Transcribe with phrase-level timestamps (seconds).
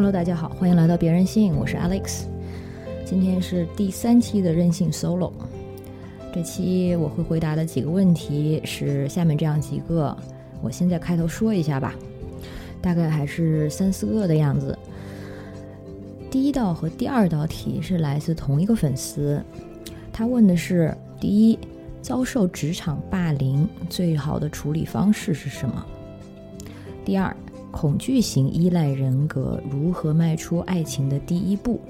[0.00, 2.22] Hello，大家好，欢迎来到别任性，我是 Alex。
[3.04, 5.30] 今天是第三期的任性 Solo。
[6.32, 10.16] 这期我会回答的几个问题是下面这样几个，
[10.62, 11.94] 我现在开头说一下吧，
[12.80, 14.78] 大概还是三四个的样子。
[16.30, 19.38] 第一道和第二道题是来自同一个粉丝，
[20.10, 21.58] 他问的是：第一，
[22.00, 25.84] 遭受职场霸凌最好的处理方式是什么？
[27.04, 27.36] 第二。
[27.70, 31.80] 恐惧型依赖人格如何迈出爱情的第一步？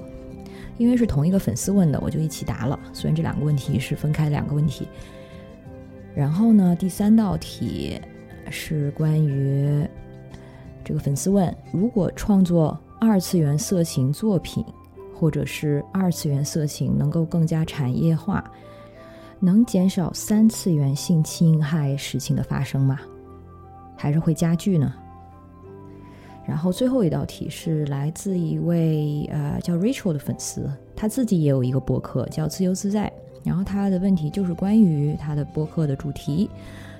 [0.77, 2.79] 因为是同一个粉丝问的，我就一起答了。
[2.93, 4.87] 虽然这两个问题是分开两个问题。
[6.15, 7.99] 然后呢，第三道题
[8.49, 9.87] 是关于
[10.83, 14.65] 这个粉丝问：如果创作二次元色情作品，
[15.13, 18.43] 或者是二次元色情能够更加产业化，
[19.39, 22.99] 能减少三次元性侵害事情的发生吗？
[23.95, 24.93] 还是会加剧呢？
[26.51, 33.09] 然后最后一道题是来自一位呃叫 Rachel 的粉丝，他自己也有一个博客叫自由自在。
[33.41, 36.49] 然后他的问题就是关于他的博客的主题，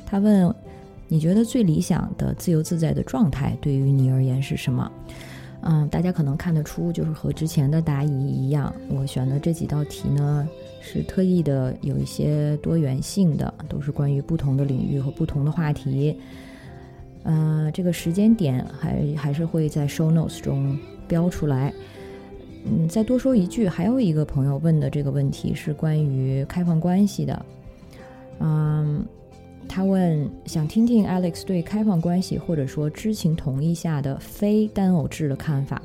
[0.05, 0.55] 他问
[1.09, 4.89] 你觉得最理想的自由自在的状态对于你而言是什么？
[5.63, 10.47] 嗯，大家可能看得出，就是和之前的答疑一样，我选的这几道题呢
[10.79, 16.17] 是特意的有一些多元性的，都是关于不同的领域和不同的话题。
[17.23, 21.73] 呃，这个时间点还还是会在 show notes 中标出来。
[22.65, 27.45] 嗯，再多说一句，还有一个朋友问的这个问题是关于开放关系的。
[28.39, 29.05] 嗯，
[29.67, 35.81] 他问想听听 Alex 对开放关系或者说知情同意下的非单偶制的看法。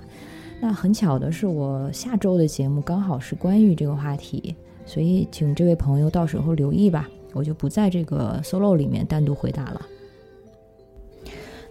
[0.60, 4.54] 那很巧的是，我下周的节目刚好是关于这个话题，
[4.86, 9.80] 所以请这位朋友到时候留意吧，我就不在这个 solo 里面单独回答了。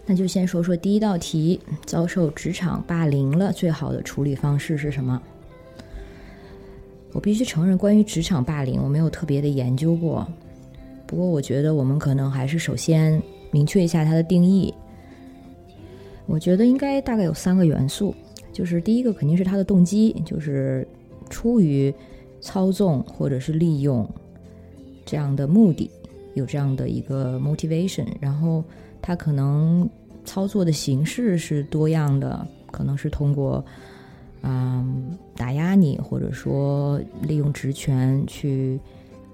[0.08, 5.20] 那就先说说第一道题：遭受职场霸凌了，最好的处理方式是什么？
[7.12, 10.24] 我必须承认，关于职场霸凌，我没有特别的研究过。
[11.08, 14.72] 不过，我觉得我们可能还是首先明确一下它的定义。
[16.26, 18.14] 我觉得应该大概有三个元素，
[18.52, 20.86] 就是第一个肯定是他的动机，就是
[21.28, 21.92] 出于
[22.40, 24.08] 操纵或者是利用
[25.04, 25.90] 这样的目的，
[26.34, 28.62] 有这样的一个 motivation，然后。
[29.06, 29.88] 他可能
[30.24, 33.64] 操作的形式是多样的，可能是通过，
[34.42, 38.80] 嗯，打压你，或者说利用职权去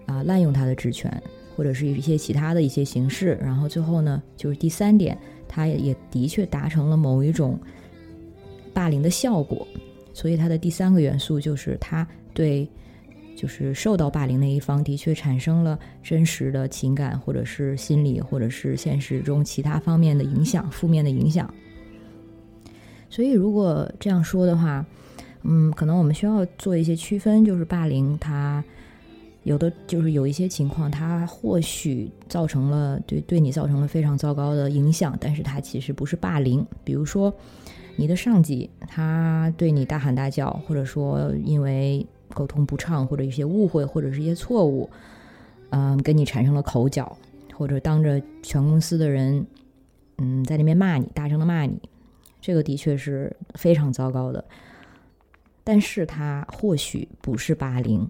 [0.04, 1.10] 啊滥用他的职权，
[1.56, 3.38] 或者是一些其他的一些形式。
[3.40, 5.16] 然后最后呢，就是第三点，
[5.48, 7.58] 他也也的确达成了某一种
[8.74, 9.66] 霸凌的效果。
[10.12, 12.68] 所以他的第三个元素就是他对。
[13.42, 21.52] 就是受到霸凌那一方的确产生了真实的情感，或者是心理，或者是现实中其他方面的影响，负面的影响。
[23.10, 24.86] 所以，如果这样说的话，
[25.42, 28.62] 嗯，可能我们需要做一些区分，就是霸凌它
[29.42, 36.64] 有的就是有一些情况，它或许造成了对对你造成了非常糟糕的影响，但是它其实不是霸凌。
[36.84, 37.34] 比如说，
[37.96, 42.06] 你的上级他对你大喊大叫，或者说因为。
[42.32, 44.88] 沟通不畅，或者一些误会，或者是一些错误，
[45.70, 47.16] 嗯，跟你产生了口角，
[47.54, 49.46] 或者当着全公司的人，
[50.18, 51.78] 嗯，在那边骂你，大声的骂你，
[52.40, 54.44] 这个的确是非常糟糕的。
[55.64, 58.06] 但是他或许不是霸凌，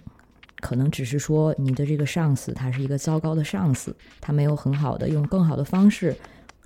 [0.61, 6.17] 可能只是说你的这个上司他是一个糟糕的上司，他没有很好的用更好的方式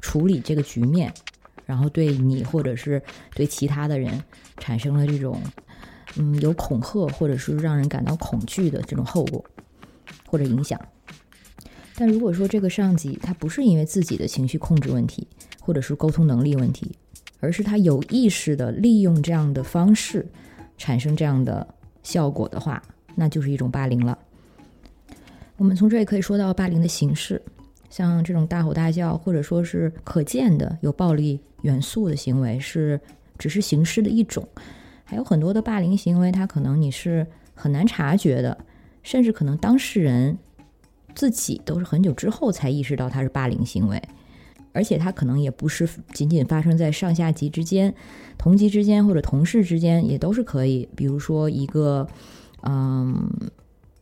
[0.01, 1.13] 处理这个局面，
[1.65, 3.03] 然后对你或者是
[3.35, 4.23] 对其他的人
[4.59, 5.41] 产生了这种。
[6.19, 9.45] 嗯，有恐吓或者是让人感到恐惧的这种后果
[10.27, 10.81] 或者影响。
[11.95, 15.27] 但如果说这个上级他不是因为自己的情绪控制问题
[15.61, 16.91] 或者是沟通能力问题，
[17.41, 20.27] 而是他有意识的利用这样的方式
[20.77, 21.67] 产生这样的
[22.03, 22.83] 效果的话，
[23.15, 24.19] 那就是一种霸凌了。
[25.57, 27.41] 我们从这里可以说到霸凌的形式，
[27.89, 33.01] 像这种大吼大叫或者说是可见的有暴力元素的行为，是
[33.39, 34.47] 只是形式的一种。
[35.09, 37.25] 还有很多的霸凌行为，他可能你是
[37.55, 38.59] 很难察觉的，
[39.05, 40.37] 甚至可能当事人
[41.15, 44.03] 自己都是很久之后才意识到他是霸凌行为，
[44.73, 47.95] 而且他可能也不是仅仅发生在上下级之间，
[48.37, 50.89] 同级之间或者同事之间也都是可以。
[50.97, 52.07] 比如说一个，
[52.65, 53.31] 嗯，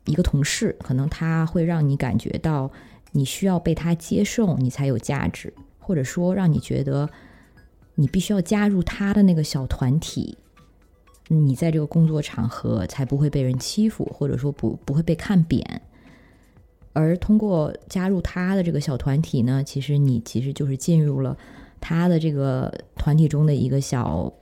[0.06, 2.70] 一个同事，可能他会让你感觉到
[3.12, 7.08] 你需要被他接受，你才有价值，或者说让你觉得
[7.94, 10.38] 你必须要加入他的那个小团体。
[11.28, 15.82] 你在这个工作场合才不会被人欺负，或者说不不会被看扁。
[16.92, 21.36] 而通过加入他的这个小团体呢，其实你其实就是进入了
[21.80, 24.32] 他的这个团体中的一个小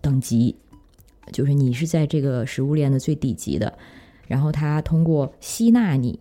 [0.00, 0.56] 等级，
[1.32, 3.72] 就是你是在这个食物链的最底级的，
[4.26, 6.18] 然后他通过吸纳你，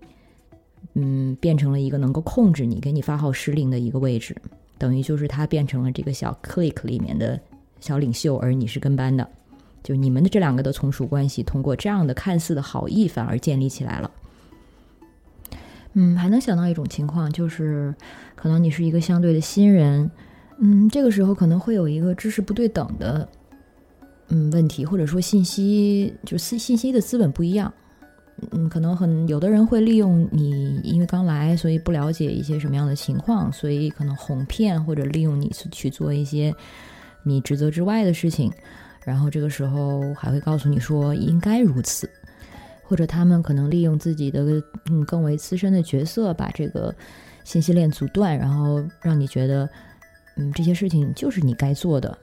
[0.94, 4.36] 嗯，变成了一个能够控制你、给你发号施令的一个位置，
[4.77, 7.39] 等于就是他变成了这个小 click 里面的
[7.80, 9.27] 小领袖，而你是跟班的，
[9.84, 14.12] 就你们的这两个的从属关系，通过这样的看似的好意，反而建立起来了。
[15.94, 17.94] 嗯，还能想到一种情况，就是
[18.36, 20.10] 可能你是一个相对的新人，
[20.60, 23.28] 嗯，这个时候可能会有一个知识不对等的，
[24.28, 27.74] 嗯，问题，或者说信息就是信信息的资本不一样，
[28.52, 36.54] 嗯，可能很有的人会利用你，因为刚来，所以不了解一些什么样的情况，所以可能哄骗或者利用你去做一些
[37.24, 38.52] 你职责之外的事情，
[39.10, 42.10] 然后这个时候还会告诉你说应该如此。
[42.82, 44.42] 或者他们可能利用自己的
[44.90, 46.92] 嗯更为资深的角色，把这个
[47.44, 49.70] 信息链阻断，然后让你觉得
[50.36, 52.18] 嗯这些事情就是你该做的，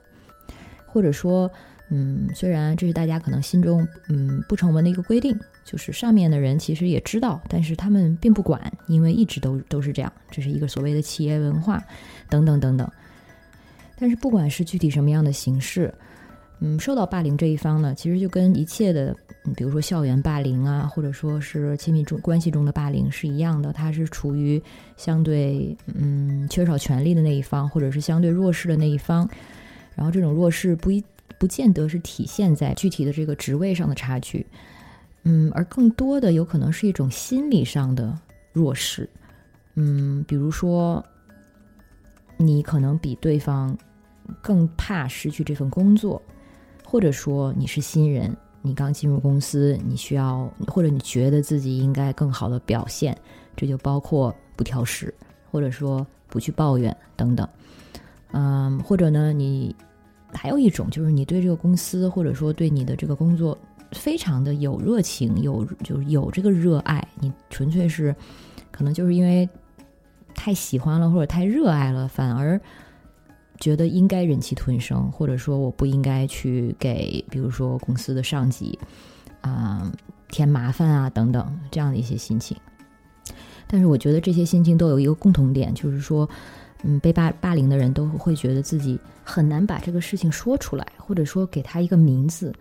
[0.84, 1.48] 或者说
[1.88, 11.80] 嗯虽然这是大家可能心中嗯不成文的一个规定，就是上面的人其实也知道，但是他们并不管，因为一直都都是这样，这是一个所谓的企业文化
[12.28, 12.90] 等等等等。
[13.96, 15.94] 但是不管是具体什么样的形式。
[16.58, 19.14] 嗯，受到霸凌这一方呢，其实就跟一切的，
[19.54, 24.60] 比如说校园霸凌啊，或者说是亲密中关系中的霸凌是一样的，它是处于
[24.96, 29.28] 相对嗯缺少权利的那一方，或者是相对弱势的那一方。
[29.94, 31.04] 然后这种弱势不一
[31.38, 34.46] 不见得是体现在具体的这个职位上的差距，
[35.24, 38.18] 嗯，而更多的有可能是一种心理上的
[38.54, 39.06] 弱势。
[39.74, 41.04] 嗯，比如说
[42.38, 43.76] 你可能比对方
[44.40, 46.20] 更怕失去这份工作。
[46.96, 53.14] 或者说你是新人，你刚进入公司，你需要或者你觉得自己应该更好的表现，
[53.54, 55.12] 这就包括不挑食，
[55.50, 57.46] 或者说不去抱怨等等。
[58.32, 59.76] 嗯，或者呢，你
[60.32, 63.58] 还有一种就是你对这个公司或者说对你的这个工作
[63.92, 68.16] 非常的有热情，有就是有这个热爱，你纯粹是
[68.70, 69.46] 可能就是因为
[70.34, 72.58] 太喜欢了或者太热爱了，反而。
[73.58, 78.78] 觉得应该忍气吞声，或者说我不应该去给，比如说公司的上级
[79.40, 79.92] 啊
[80.28, 82.56] 添麻烦啊等等这样的一些心情。
[83.66, 86.28] 但是我觉得这些心情都有一个共同点，就是说，
[86.84, 92.52] 嗯，被霸霸凌的人都会觉得自己很难把这个事情说出来，或者说给他一个名字，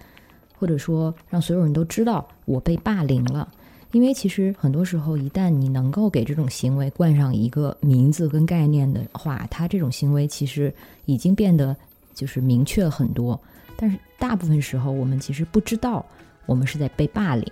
[0.58, 3.48] 或者说让所有人都知道我被霸凌了。
[3.96, 10.74] 因为其实很多时候，一旦你能够给这种行为冠上一个名字跟概念的话，它这种行为其实
[11.06, 11.74] 已经变得
[12.14, 13.40] 就是明确了很多。
[13.78, 16.06] 但是大部分时候，我们其实不知道
[16.46, 17.50] 我们是在被霸凌，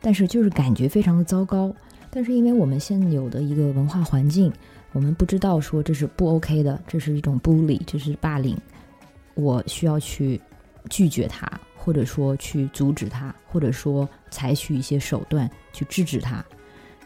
[0.00, 1.72] 但是就是感觉非常的糟糕。
[2.10, 4.52] 但是因为我们现有的一个文化环境，
[4.90, 8.58] 我们不知道说这是不 OK 的，这是一种 bully，这是霸凌，
[9.34, 10.40] 我需要去
[10.90, 11.48] 拒绝它。
[11.88, 16.44] 或者说去阻止他，或者说采取一些手段去制止他，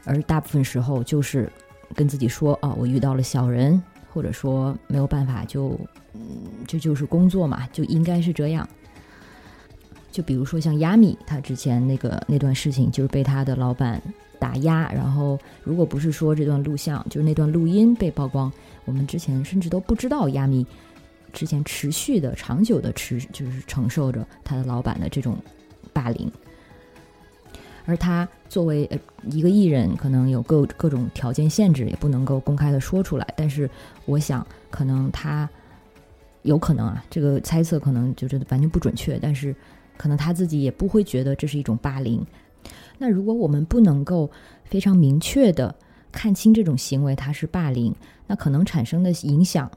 [0.04, 1.48] 而大部分时候就是
[1.94, 3.80] 跟自己说：“哦，我遇到了小人，
[4.12, 5.78] 或者说没有办法，就
[6.14, 6.20] 嗯，
[6.66, 8.68] 这就是工作嘛，就应该是这样。”
[10.10, 14.02] 就比如说像亚米，他之前那个那段事情，就是被他的老板
[14.40, 18.52] 打压，然后如果不是说这段录像，就是那段录音被曝光，
[18.84, 20.66] 我们之前甚至都不知道亚米。
[21.32, 25.36] 之前持续的、长久的持就是承受着他的老板的这种
[25.92, 26.30] 霸凌，
[27.84, 28.98] 而他作为呃
[29.30, 33.26] 一个艺人，可能有各各种条件限制，也不能够公开的说出来。
[33.36, 33.68] 但是，
[34.04, 35.48] 我想可能他
[36.42, 39.54] 有可能啊，这个猜测可能就是完全不准确，但是
[39.96, 42.24] 可能他自己也不会觉得这是一种霸凌。
[42.98, 44.30] 那如果我们不能够
[44.64, 45.74] 非常明确的
[46.12, 47.94] 看清这种行为它是霸凌，
[48.26, 49.70] 那可能产生的影响。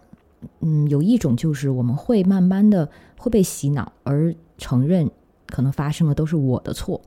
[0.62, 5.10] 嗯，有一种就是我们会慢慢的会被洗脑，而承认
[5.48, 7.02] 可能发生的都是我的错。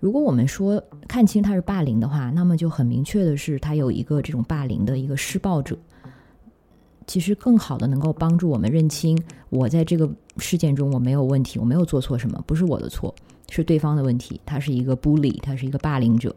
[0.00, 5.78] 如果我们说看清他是霸凌的话，那么就很明确的是他有一个这种霸凌的一个施暴者。
[7.06, 13.12] 其实更好的能够帮助我们认清，我在这个事件中我没有问题，我没有做错什么，不是我的错，
[13.50, 14.40] 是对方的问题。
[14.46, 16.34] 他是一个 bully，他是一个霸凌者。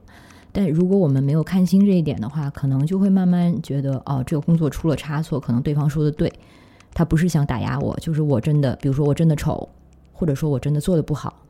[0.58, 6.32] 但如果我们没有看清这一点的话，可能就会慢慢觉得，哦，这个工作出了差错，可能对方说的对，
[6.94, 9.68] 他不是想打压我，就是我真的，比如说我真的丑，
[10.14, 11.44] 或者说我真的做的不好。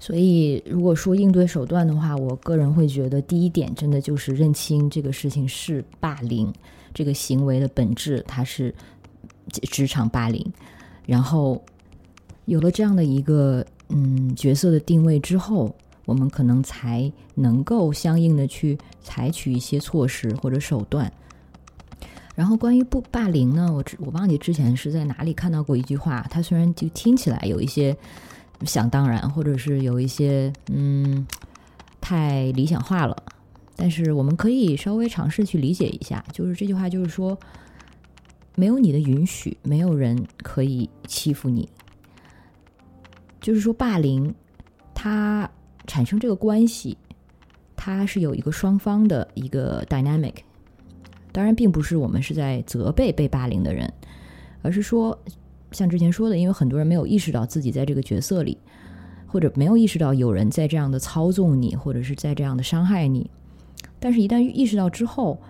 [0.00, 6.50] 所以，如果说应对手段的话，我个人会觉得，第一点真的就是认清这个事情是霸凌，
[6.94, 8.74] 这个行为的本质它是
[9.50, 10.42] 职场霸凌。
[11.04, 11.62] 然后
[12.46, 15.70] 有了这样的一个嗯角色的定位之后。
[16.04, 21.12] 我们可能才能够相应的去采取一些措施或者手段，
[22.34, 27.96] 然后关于不霸凌呢，我我忘记之前是在哪里看到过一句话，它虽然就听起来有一些
[28.64, 31.26] 想当然，或者是有一些嗯
[32.00, 33.16] 太理想化了，
[33.76, 37.38] 但是我们可以稍微尝试去理解一下，就是这句话就是说，
[38.56, 41.68] 没有你的允许，没有人可以欺负你。
[43.40, 44.34] 就是说，霸凌
[44.94, 45.50] 它
[45.86, 46.96] 产生这个关系，
[47.76, 50.34] 它是有一个双方的一个 dynamic。
[51.32, 53.92] 当然，并不是我们是在责备被霸凌的人，
[54.62, 55.18] 而是说，
[55.70, 58.58] 像之前说的，因为很多人没有意识到自己在这个角色里，
[59.26, 63.30] 或者没有意识到有人在这样的操纵你，或者是在这样的伤害你。
[63.98, 65.40] 但是，一旦意识到之后，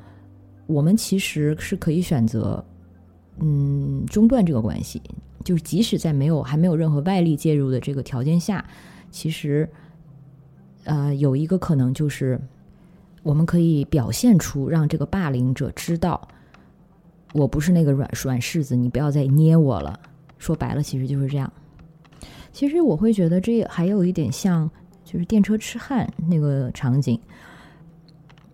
[0.66, 2.64] 我们其实是可以选择，
[3.40, 5.02] 嗯，中断这个关系。
[5.44, 8.64] 就是即使在没有还没有任何外力介入的这个条件下，
[9.10, 9.68] 其实，
[10.84, 12.40] 呃，有一个可能就是。
[13.24, 16.26] 我们可以表现出让这个霸凌者知道，
[17.32, 19.96] 我不是那个软软柿子，你不要再捏我了。
[20.38, 21.52] 说白了，其实就是这样。
[22.52, 24.68] 其实我会觉得这还有一点像，
[25.04, 27.16] 就是电车痴汉那个场景。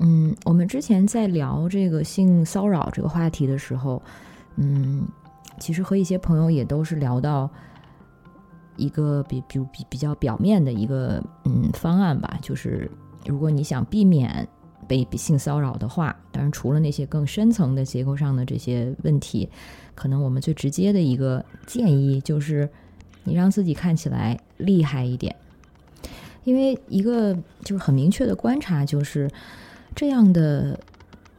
[0.00, 4.02] 嗯，我们之前在聊这个性骚扰这个话题的时候，
[4.56, 5.08] 嗯，
[5.58, 7.50] 其实和一些朋友也都是聊到
[8.78, 12.90] 一个比比比比较表面的一个嗯方案吧，就是
[13.26, 14.48] 如果你想避免。
[14.86, 19.46] 被性骚扰的话，当然除了那些更深层的结构上的这些问题，
[19.94, 22.66] 可能我们最直接的一个建议就是，
[23.22, 25.36] 你让自己看起来厉害一点。
[26.44, 29.30] 因为一个就是很明确的观察，就是
[29.94, 30.80] 这样的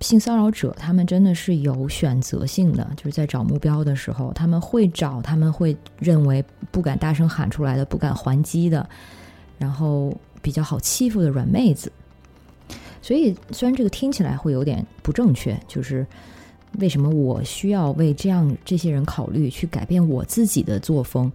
[0.01, 8.87] 性骚扰者，他们真的是有选择性的，就是在找目标的时候，他们会找他们会认为不敢大声喊出来的、不敢还击的，
[9.57, 11.91] 然后比较好欺负的软妹子。
[13.01, 16.05] 所以，虽然这个听起来会有点不正确，就是
[16.79, 21.31] 为什么我需要为这样这些人考虑，去改变我自己的作风？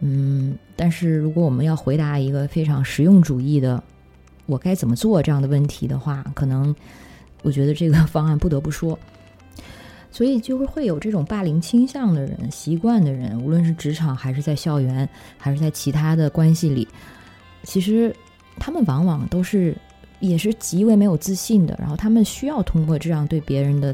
[0.00, 3.82] 嗯，但是如果我们要回答一个非常实用主义的
[4.46, 6.74] “我该怎么做”这样的问题的话，可能
[7.42, 8.98] 我觉得这个 方案不得不说。
[10.10, 15.08] 所以，就是会有这种霸凌倾向的人、习惯的人，无论是职场还是在校园，
[15.38, 16.86] 还是在其他的关系里，
[17.62, 18.14] 其实
[18.58, 19.76] 他们往往都是。
[20.20, 23.92] 也是极为没有自信的，然后他们需要通过这样对别人的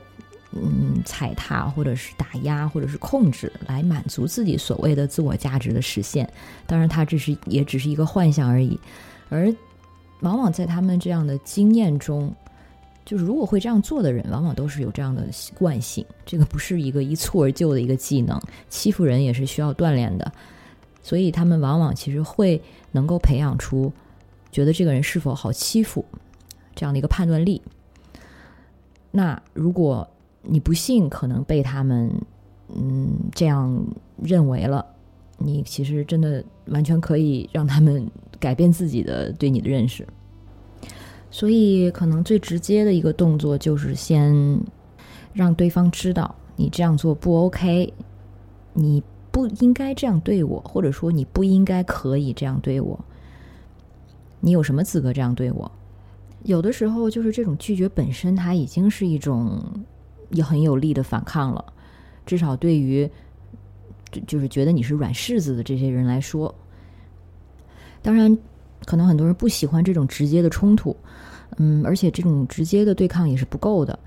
[0.52, 6.30] 嗯踩踏，或者是打压，或者是控制，来满足自己所谓的自我价值的实现。
[6.66, 8.78] 当然，他这是也只是一个幻想而已。
[9.30, 9.50] 而
[10.20, 12.30] 往往在他们这样的经验中，
[13.08, 16.04] 就是如果会这样做的人，往往都是有这样的惯性。
[16.26, 18.38] 这个不是一个一蹴而就的一个技能，
[18.68, 20.30] 欺负人也是需要锻炼的。
[21.02, 22.60] 所以他们往往其实会
[22.92, 23.90] 能够培养出。
[24.52, 26.04] 觉得这个人是否好欺负，
[26.74, 27.62] 这样的一个判断力。
[29.10, 30.06] 那如果
[30.42, 32.12] 你不幸可能被他们
[32.68, 33.82] 嗯这样
[34.22, 34.84] 认为了，
[35.38, 38.06] 你其实真的完全可以让他们
[38.38, 40.06] 改变自己的对你的认识。
[41.30, 44.60] 所以，可能最直接的一个动作就是先
[45.32, 47.92] 让对方知道你这样做不 OK，
[48.72, 52.98] 你不应该这样对我，或者说你不应该可以这样对我。
[54.40, 55.70] 你有什么资格这样对我？
[56.44, 59.60] 有的时候，就是这种拒绝本身，它已经是一种
[60.30, 61.64] 也很有力的反抗了。
[62.24, 63.08] 至少对于
[64.26, 66.54] 就是觉得你是软柿子的这些人来说，
[68.00, 68.36] 当然，
[68.86, 70.96] 可能很多人不喜欢这种直接的冲突，
[71.56, 73.98] 嗯，而且这种直接的对抗也是不够的。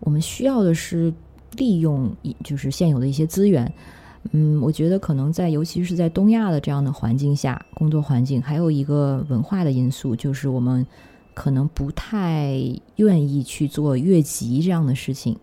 [0.00, 1.12] 我们需要的是
[1.56, 2.10] 利用
[2.42, 3.72] 就是现有的一些资源。
[4.32, 10.84] 嗯，我觉得可能在，尤其是在东亚的这样的环境下，工作环境还有一个文化的因素，就是我们
[11.32, 12.60] 可能不太
[12.96, 15.38] 愿意去做越级这样的事情。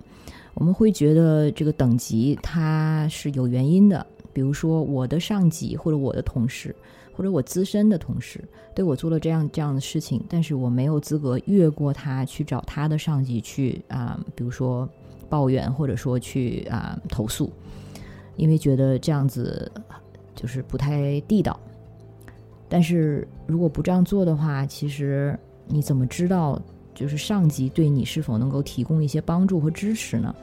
[0.56, 6.76] 我们会觉得这个等级它是有原因的，比如说我的上级或者我的同事
[7.14, 8.44] 或者我资深的同事
[8.76, 14.90] 对我做了这样这样的事情，但是我没有资格越过他去找他的上级去啊，比如说
[15.30, 17.52] 抱怨或者说去啊投诉。
[18.36, 19.72] 因为觉得这样子
[20.34, 21.60] 就是不太地道，
[22.68, 26.60] 但是如果不这样做的话，其实你怎么知道
[26.96, 30.34] 就是上级对你是否能够提供一些帮助和支持呢？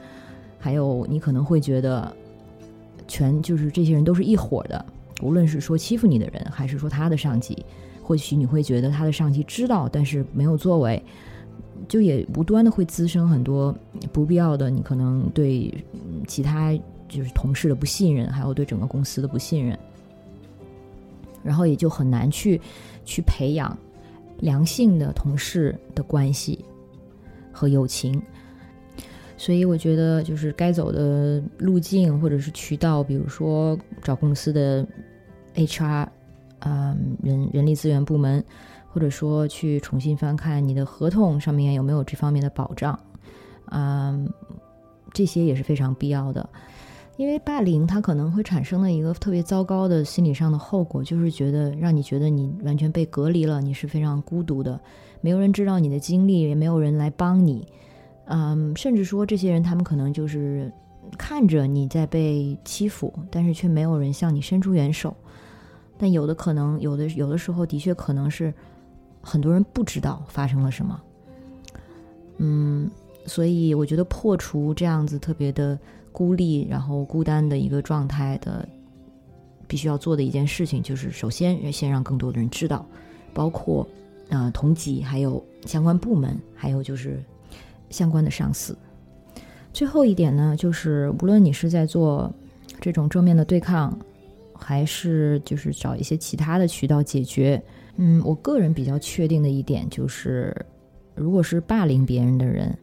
[0.57, 2.15] 还有，你可能会觉得
[3.09, 4.85] 全就是这些人都是一伙的，
[5.21, 7.65] 无论是说欺负你的人，还是说他的上级，
[8.01, 11.01] 或许你会觉得他的上级知道，但是没有作为，
[11.87, 13.75] 就也无端的会滋生很多
[14.11, 15.73] 不必要的，你可能对
[16.27, 16.77] 其他。
[17.13, 19.77] 就是同事的不信任，还有对整个公司的不信任，
[21.43, 22.61] 然后也就很难去
[23.03, 23.77] 去培养
[24.39, 26.63] 良性的同事的关系
[27.51, 28.21] 和友情。
[29.35, 34.87] 所以我觉得就是该走的路径或者是渠道，比如说找公司的
[35.55, 36.07] HR，
[36.59, 38.43] 嗯，人人力资源部门，
[38.89, 42.99] 或者说去重新翻看你的合同上面有没有这方面的保障，
[43.71, 44.31] 嗯，
[45.13, 46.47] 这些也是非常必要的。
[47.17, 54.79] 因为霸凌它可能会产生的一个特别糟糕的心理上的后果，就是觉得让你觉得你完全被隔离了，你是非常孤独的，
[55.19, 57.67] 没有人知道你的经历，也没有人来帮你，
[58.25, 60.71] 嗯，甚至说这些人他们可能就是
[61.15, 65.15] 看着你在被欺负，但是却没有人向你伸出援手。
[66.01, 68.51] 但有的可能，有的有的时候的确可能是
[69.21, 71.01] 很多人不知道发生了什么，
[72.39, 72.89] 嗯，
[73.27, 75.77] 所以我觉得破除这样子特别的。
[76.13, 78.67] 孤立，然后孤单的一个状态的，
[79.65, 82.85] 必须要做的一件事情，就是首先先让更多的人知道，
[83.33, 83.87] 包括
[84.27, 87.23] 呃同级，还有相关部门，还有就是
[87.89, 88.77] 相关的上司。
[89.71, 92.29] 最后一点呢，就是无论你是在做
[92.81, 93.97] 这种正面的对抗，
[94.61, 97.61] 还是就是找一些其他的渠道解决，
[97.97, 100.55] 嗯，我个人比较确定的一点就是，
[101.15, 102.77] 如果是霸凌别人的人，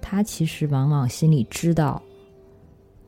[0.00, 2.02] 他其实往往心里知道。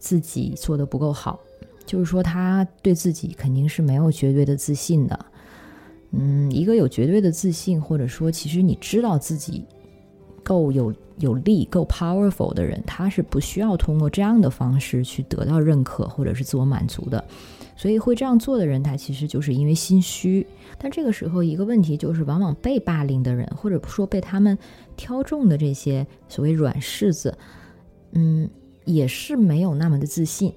[0.02, 1.38] 自己做的不够好，
[1.84, 5.26] 就是说他对自己肯定是没有绝对的自信的。
[6.12, 9.62] 嗯，一个有绝对的自信，或者说其实你知道自己
[10.42, 17.22] 够有有力、够 powerful 的人，他是不需要通过这样的方式去得到认可或者是自我满足的。
[17.80, 20.46] 所以会这样做的人，他其实就是因为心虚。
[20.76, 24.58] 但这个时候一个问题就是，往往被霸凌的人，或者说被他们
[24.96, 27.36] 挑中的这些所谓软柿子，
[28.12, 28.50] 嗯。
[28.86, 30.52] 也是没有那么的自信，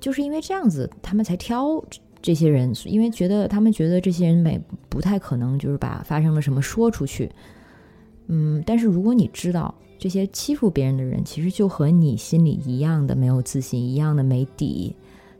[0.00, 1.82] 就是因为这样子，他们才挑
[2.20, 7.30] 这些人，因为觉得他们觉得这些人没不太可能，就是把发生了什么说出去。
[8.26, 14.94] 嗯，但是如果你知道这些欺负别人的人，其实就和你心里一样的没有自信，一样的没底，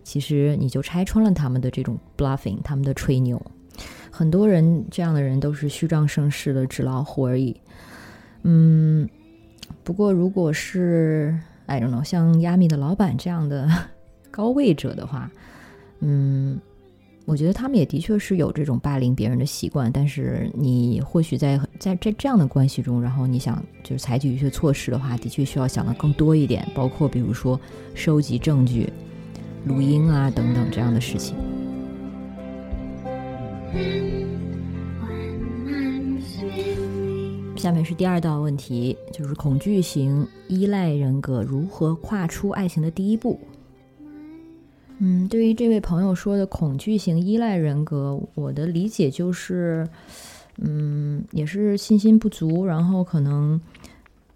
[0.07, 3.41] 其实你就拆穿了他们的这种 bluffing，他们的吹牛。
[4.09, 7.57] 很多人这样的人都是虚张声势的纸老虎而已。
[8.45, 9.09] 嗯，
[9.83, 11.37] 不过如果是。
[11.69, 13.69] I don't know，像亚米的老板这样的
[14.31, 15.29] 高位者的话，
[15.99, 16.61] 嗯，
[17.25, 19.91] 我觉得他们也的确是有这种霸凌别人的习惯。
[19.91, 27.61] 但是你或许在在在这样的关系中，然后你想就是采取一些措施的话，的确需要想的更多一点，包括比如说
[27.97, 28.89] 收集证据、
[29.67, 31.37] 录音啊等等这样的事情。
[37.57, 43.41] 下面是第二道问题，就是恐惧型依赖人格如何跨出爱情的第一步。
[44.99, 49.87] 嗯，对于这位朋友说的恐惧型依赖人格，我的理解就是，
[50.59, 53.61] 嗯，也是信心不足，然后可能，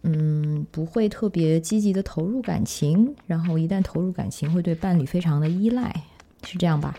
[0.02, 5.94] 嗯，不会特别积极的投入感情，然后一旦投入感情，会对伴侣非常的依赖，
[6.42, 6.96] 是这样吧？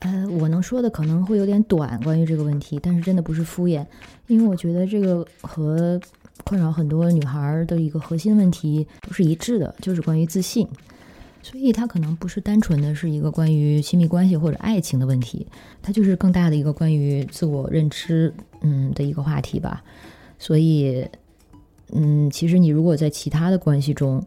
[0.00, 3.84] 呃，我能说的可能会有点短，关于这个问题，但是真的不是敷衍，
[4.28, 6.00] 因为我觉得这个和
[6.44, 10.68] 困扰很多女孩的一个核心问题都是一致的，就是关于自信，
[11.42, 15.44] 所以它可能不是单纯的是一个关于亲密关系或者爱情的问题，
[15.82, 19.82] 它就是更大的一个关于自我认知，嗯的一个话题吧。
[20.38, 21.04] 所以，
[21.92, 24.24] 嗯，其实你如果在其他的关系中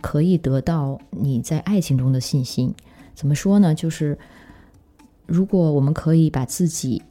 [0.00, 2.74] 可以得到你在爱情中的信心，
[3.14, 3.74] 怎么说呢？
[3.74, 4.18] 就是。
[5.26, 7.02] 如果我们可以把自己，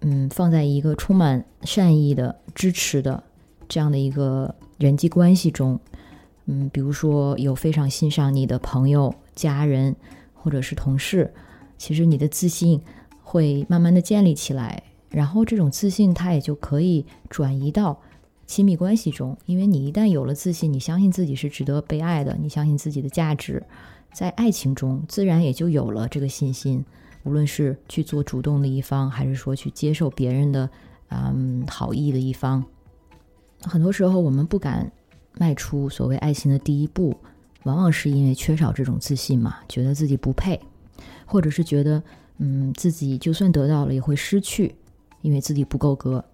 [0.00, 3.22] 嗯，放在一个充满善意的、支持的
[3.68, 5.78] 这样的一个人际关系中，
[6.46, 9.94] 嗯，比如说有非常欣赏你的朋友、家人
[10.32, 11.30] 或者是同事，
[11.76, 12.80] 其实你的自信
[13.22, 18.00] 会慢慢的建立起来，然后这种自信它也就可以转移到
[18.46, 23.62] 亲密关系中，因为你一旦有了自信，你相信自己是值得被爱的，你相信自己的价值，
[24.12, 26.84] 在爱情中自然也就有了这个信心。
[27.24, 30.70] 无论是去做主动的一方，还是说去接受别人的，
[31.08, 32.64] 嗯，好意的一方，
[33.62, 34.92] 很多时候我们不敢
[35.36, 37.16] 迈出所谓爱情的第一步，
[37.64, 40.60] 往往是因为缺少这种自信嘛，觉得自己不配，
[41.24, 42.00] 或者是觉得，
[42.38, 44.76] 嗯，自己就算得到了也会失去，
[45.20, 46.24] 因为自己不够格。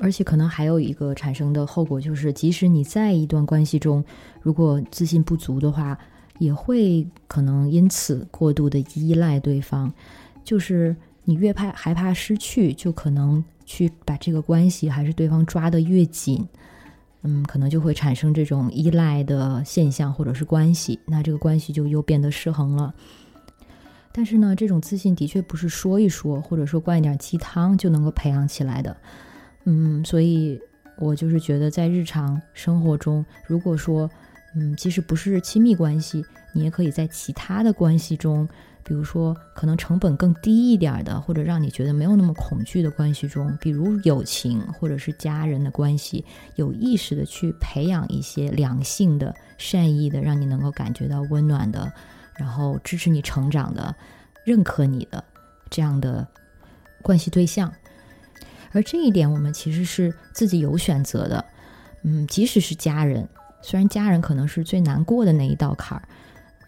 [0.00, 4.04] 而且可能还有一个产生的后果就是，即使你在一段关系中，
[4.40, 5.96] 如果自信不足的话。
[6.40, 9.92] 也会可能因此过度的依赖对方，
[10.42, 16.48] 就是你越怕害怕失去，就可能去把这个关系还是对方抓得越紧，
[17.20, 22.94] 嗯，可能就会产生这种依赖的现象或者是关系，那这个关系就又变得失衡了。
[24.10, 28.96] 但是呢，这种自信的确不是说一说或者说灌一点鸡汤就能够培养起来的，
[29.64, 30.60] 嗯，所以
[30.98, 34.10] 我就是觉得在日常生活中，如果说，
[34.54, 38.48] 嗯，即使不是亲密关系，你也可以在其他的关系中，
[38.82, 46.24] 比如说可能成本更低一点的，或者让你觉得没有那么恐惧的关系中，比如友情或者是家人的关系，
[46.56, 51.92] 有意识的去培养一些良性的、善意的，让你能够感觉到温暖的，
[52.34, 53.94] 然后支持你成长的、
[54.44, 55.22] 认可你的
[55.68, 56.26] 这样的
[57.02, 57.72] 关系对象。
[58.72, 61.44] 而这一点，我们其实是自己有选择的，
[62.02, 63.28] 嗯，即使是家人，
[63.62, 66.02] 虽然家人可能是最难过的那一道坎儿，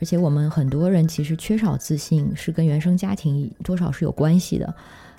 [0.00, 4.74] 而且我们很多人其实缺少自信，是跟原生家庭多少是有关系的，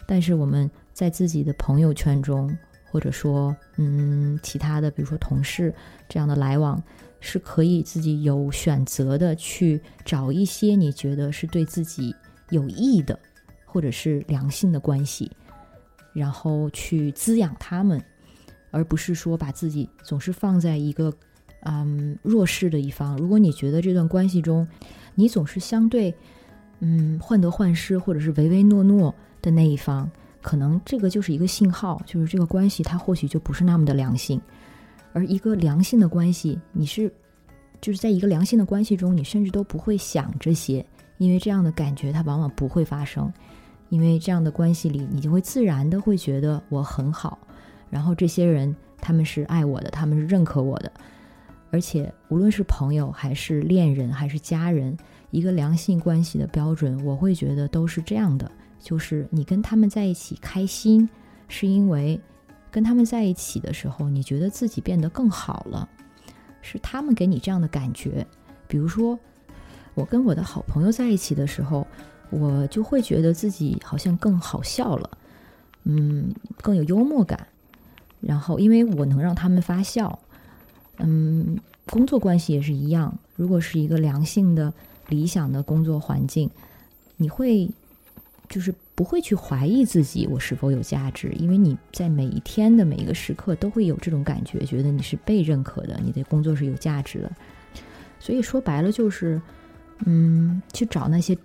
[0.06, 2.56] 但是我们在自己的朋友圈中，
[2.92, 5.74] 或者说，嗯，其他的，比如说同事
[6.10, 6.84] 这样的来往，
[7.22, 12.14] 是可以自己有选择的去找一些你觉得是对自己
[12.50, 13.18] 有益的，
[13.66, 15.32] 或者是良性的关系。
[16.14, 18.02] 然后去滋养他们，
[18.72, 21.14] 而不是说把自己总是放在一个
[21.62, 23.18] 嗯弱势的一方。
[23.18, 24.68] 如果你觉得这段关系中，
[25.16, 26.14] 你总是相对
[26.80, 30.10] 嗯患得患失或者是唯唯诺诺的那一方，
[30.42, 34.42] 可能这个就是一个信号，就是这个关系它或许就不是那么的良性。
[35.14, 37.12] 而一个良性的关系，你是
[37.80, 40.84] 就是在一个良性的关系中，你甚至都不会想这些，
[41.18, 43.32] 因为这样的感觉它往往不会发生。
[43.94, 47.38] 因为这样的关系里，你就会自然的会觉得我很好，
[47.92, 50.92] 然后这些人他们是爱我的，他们是认可我的，
[51.70, 54.98] 而且无论是朋友还是恋人还是家人，
[55.30, 61.08] 一个良性关系的标准，我会觉得都是这样的，就是你跟他们在一起开心，
[61.48, 62.20] 是因为
[62.72, 65.88] 跟他们在一起的时候，你觉得自己变得更好了，
[66.64, 68.26] 是他们给你这样的感觉。
[68.68, 69.20] 比如说，
[69.94, 71.86] 我跟我的好朋友在一起的时候。
[72.40, 75.10] 我就会觉得自己好像更好笑了，
[75.84, 77.48] 嗯，更有幽默感。
[78.20, 80.18] 然后，因为我能让他们发笑，
[80.98, 83.14] 嗯，工作关系也是一样。
[83.36, 84.74] 如果是一个良性的、
[85.10, 86.50] 理想的工作环境，
[87.18, 87.70] 你会
[88.48, 97.32] 就是不会去怀疑自己我是否有价值，因为你在每一天的每一个时刻都会有这种感觉，觉得你是被认可的，你的工作是有价值的。
[98.20, 99.42] 所以说白了就是，
[100.06, 101.38] 嗯，去找那些。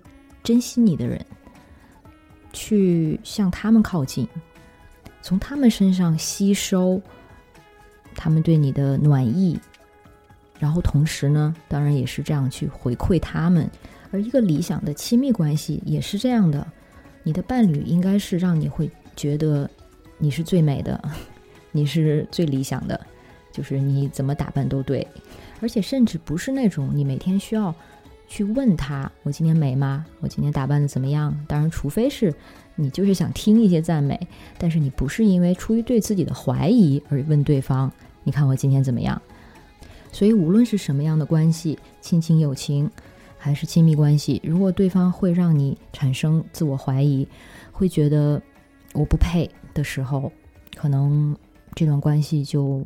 [0.49, 1.23] 珍惜你的人，
[2.51, 4.27] 去向他们靠近，
[5.21, 6.99] 从他们身上吸收
[8.15, 9.59] 他们对你的暖意，
[10.57, 13.69] 然后同时呢，当然也是这样去回馈他们。
[14.09, 16.65] 而一个理想的亲密关系也是这样的，
[17.21, 19.69] 你的伴侣应该是让你会觉得
[20.17, 20.99] 你是最美的，
[21.71, 22.99] 你是最理想的，
[23.51, 25.07] 就是你怎么打扮都对，
[25.61, 27.71] 而且甚至不是那种你每天需要。
[28.29, 30.05] 去问他，我今天美吗？
[30.19, 31.35] 我今天打扮的怎么样？
[31.47, 32.33] 当然，除非是
[32.75, 34.17] 你就是想听一些赞美，
[34.59, 37.91] 但是你不是因为出于对自己的怀疑而问对方，
[38.23, 39.19] 你看我今天怎么样？
[40.11, 42.89] 所以，无论是什么样的关系，亲情、友情，
[43.35, 47.27] 还是亲密关系，如果对方会让你产生自我怀疑，
[47.71, 48.39] 会觉得
[48.93, 50.31] 我不配的时候，
[50.75, 51.35] 可能
[51.73, 52.85] 这段关系就。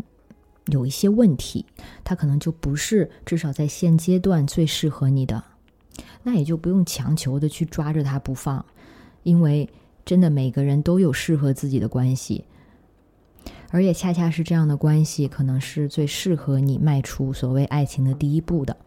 [0.68, 1.66] 有一些问题，
[2.04, 5.44] 他可能就不是至少在现阶段最适合你的，
[6.24, 8.66] 那也就不用强求的去抓着他不放，
[9.24, 9.70] 因为
[10.06, 12.46] 真的每个人都有适合自己的关系，
[13.72, 18.78] 而也恰恰是这样的关系，可能是最适合你迈出所谓爱情的第一步的。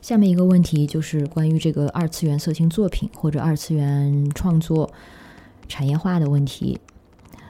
[0.00, 4.90] 下面一个问题就是关于这个二次元色情作品或者二次元创作
[5.68, 6.78] 产业化的问题。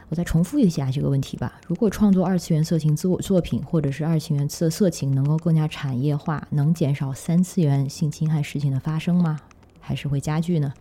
[0.08, 1.60] 我再重复一下这个问题吧。
[1.66, 9.38] 如果创作二次元色情自我作品，或者是二次元色色情能够更加产业化，能减少三次元性侵害事情的发生吗？
[9.80, 10.72] 还是会加剧呢？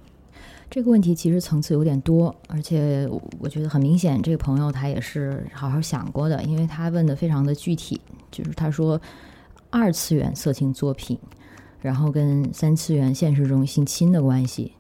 [0.70, 3.08] 这个问题其实层次有点多，而且
[3.40, 9.00] 我觉得很明显，这个朋友他也是好好想过的，因为他问的非常的具体，就是他说
[9.70, 11.18] 二次元色情作品，
[11.80, 14.74] 然后跟三次元现实中性侵的关系。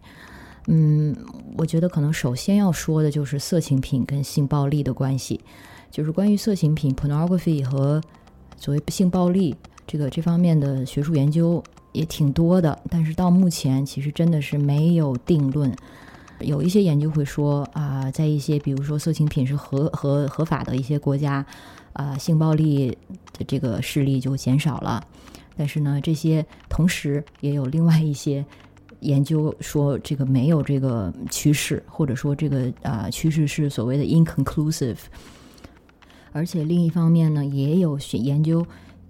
[0.69, 1.15] 嗯，
[1.58, 5.39] 我觉得可能首先要说的就是色情品跟性暴力的关系，
[5.89, 8.01] 就是关于色情品 （pornography） 和
[8.58, 9.56] 所谓性暴力
[9.88, 15.73] 这个这方面的学术研究也挺多的，但是到目前其实真的是没有定论。
[16.41, 21.45] 有一些研究会说啊，在一些比如说色情品是合合合法的一些国家，
[21.93, 22.89] 啊，性暴力
[23.32, 25.01] 的这个势力就减少了。
[25.56, 28.45] 但是呢，这些同时也有另外一些。
[29.01, 34.97] 研究说这个没有这个趋势，或者说这个啊趋势是所谓的 inconclusive。
[36.31, 38.65] 而且另一方面呢，也有研究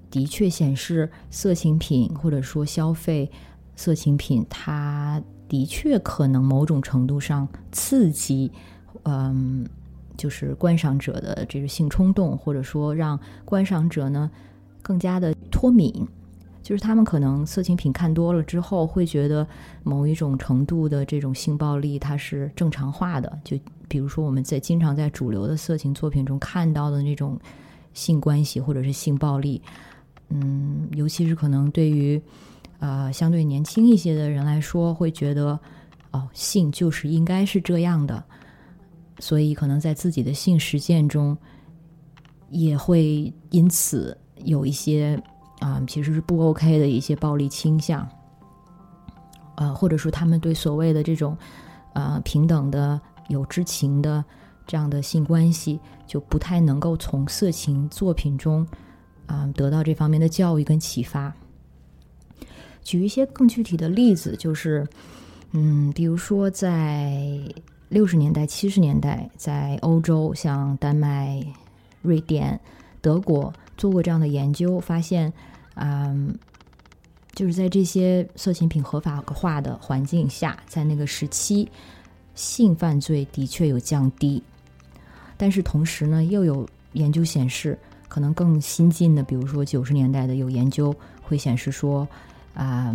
[0.09, 3.29] 的确显示，色情品或者说消费
[3.75, 8.51] 色情品，它的确可能某种程度上刺激
[9.03, 9.65] 嗯，
[10.15, 14.29] 就是观赏者的这个性冲动，或者说让观赏者呢
[14.81, 16.07] 更加的脱敏。
[16.67, 19.47] 就是他们可能色情品看多了之后，会觉得
[19.83, 23.39] 某一种程度的这种性暴力它是正常化的。
[23.41, 27.39] 就比如说我们在经常在主流的色情作品中看到的那种
[27.93, 29.61] 性关系或者是性暴力，
[30.27, 32.21] 嗯，尤其是可能对于
[32.79, 35.57] 呃相对年轻一些的人来说，会觉得
[36.11, 38.21] 哦，性就是应该是这样的，
[39.19, 41.37] 所以可能在自己的性实践中
[42.49, 45.17] 也会因此有一些。
[45.59, 48.07] 啊，其实是不 OK 的一些暴力倾向，
[49.55, 51.35] 呃，或者说他们对所谓的这种
[51.93, 54.23] 呃平等的、有知情的
[54.67, 58.65] 这样的性关系，就不太能够从色情作品中
[59.25, 61.33] 啊得到这方面的教育跟启发。
[62.83, 64.87] 举一些更具体的例子，就是
[65.53, 67.19] 嗯，比如说在
[67.89, 71.43] 六十年代、七十年代，在欧洲，像丹麦、
[72.03, 72.59] 瑞典、
[73.01, 73.51] 德国。
[73.77, 75.31] 做过这样的研究，发现，
[75.75, 76.35] 嗯，
[77.33, 81.69] 就是在这些色情品合法化的环境下，在那个时期，
[82.33, 84.41] 性犯罪的确有降低。
[85.37, 87.77] 但是同时呢，又有研究显示，
[88.09, 92.07] 可能更新进的，比如说九十年代的有研究会显示说，
[92.55, 92.91] 啊，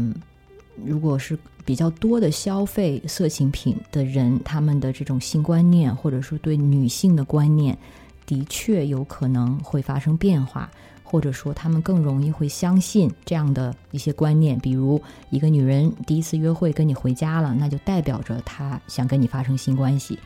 [0.84, 7.78] 如果是比较多的消费色情品的人，他们的这种性观念，或者说对女性的观念。
[8.26, 10.70] 的确有可能会发生变化，
[11.02, 20.18] 或者说他们更容易会相信这样的一些观念，比如一个女人第一次约会跟你回家了，那就代表着她想跟你发生性关系，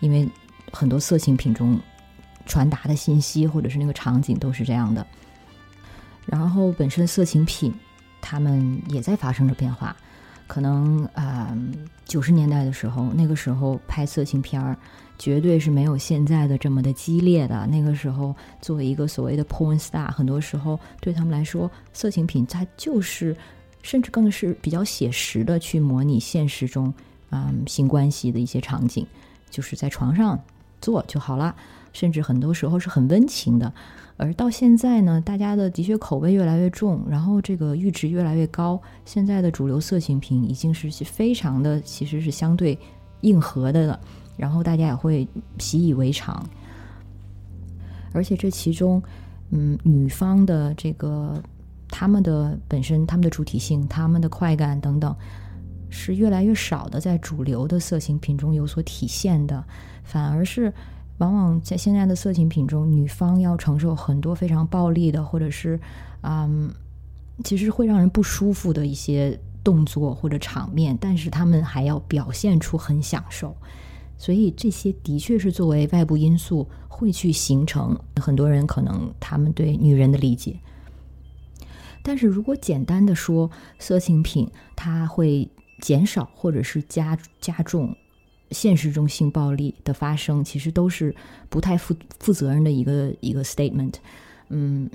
[0.00, 0.28] 因为
[0.72, 1.78] 很多色情品中
[2.46, 5.06] 传达的信息或者是那个场景都是这样的。
[6.26, 7.74] 然后本身色情品，
[8.20, 9.96] 他们也在发生着变化，
[10.48, 11.56] 可能啊
[12.04, 14.76] 九十年代的时候，那个时候拍色情片儿。
[15.20, 17.66] 绝对是没有现在的这么的激烈的。
[17.66, 18.32] 那个时候，
[18.62, 23.36] 作为一个所谓的 porn star，很多时候对他们来说，色情品它就是，
[23.82, 26.94] 甚至更是比较写实的去模拟现实中，
[27.30, 29.04] 嗯，性关系的一些场景，
[29.50, 30.38] 就是在床上
[30.80, 31.52] 做就好了。
[31.92, 33.72] 甚至很多时候是很温情的。
[34.18, 38.78] 而到现在呢，大家的的确口味越来越重，然后这个阈值越来越高。
[39.04, 42.76] 现在的主流色情品已经是非常的，其实是相对
[43.20, 43.98] 硬核的了。
[44.36, 45.26] 然后大家也会
[45.58, 46.44] 习以为常，
[48.12, 49.02] 而且这其中，
[49.50, 51.40] 嗯，女方的这个
[51.88, 55.14] 他们的本身、他们的主体性、他们的快感等等，
[55.90, 59.64] 是越来越少的在主流的色情品中有所体现的，
[60.04, 60.72] 反而是
[61.18, 65.78] 往往在现在的色情品中，女方要承受很多非常暴力的，或者是
[66.22, 66.72] 嗯，
[67.44, 73.56] 其实会让人不舒服的一些动作或者场面，但是他们还要表现出很享受。
[74.16, 80.58] 所以这些的确是作为外部因素会去形成很多人可能他们对女人的理解。
[82.02, 85.48] 但是如果简单的说，色情品它会
[85.80, 87.94] 减少或者是加加重
[88.50, 91.14] 现实中性暴力的发生，其实都是
[91.48, 93.94] 不太负负责任的一个一个 statement。
[94.48, 94.88] 嗯，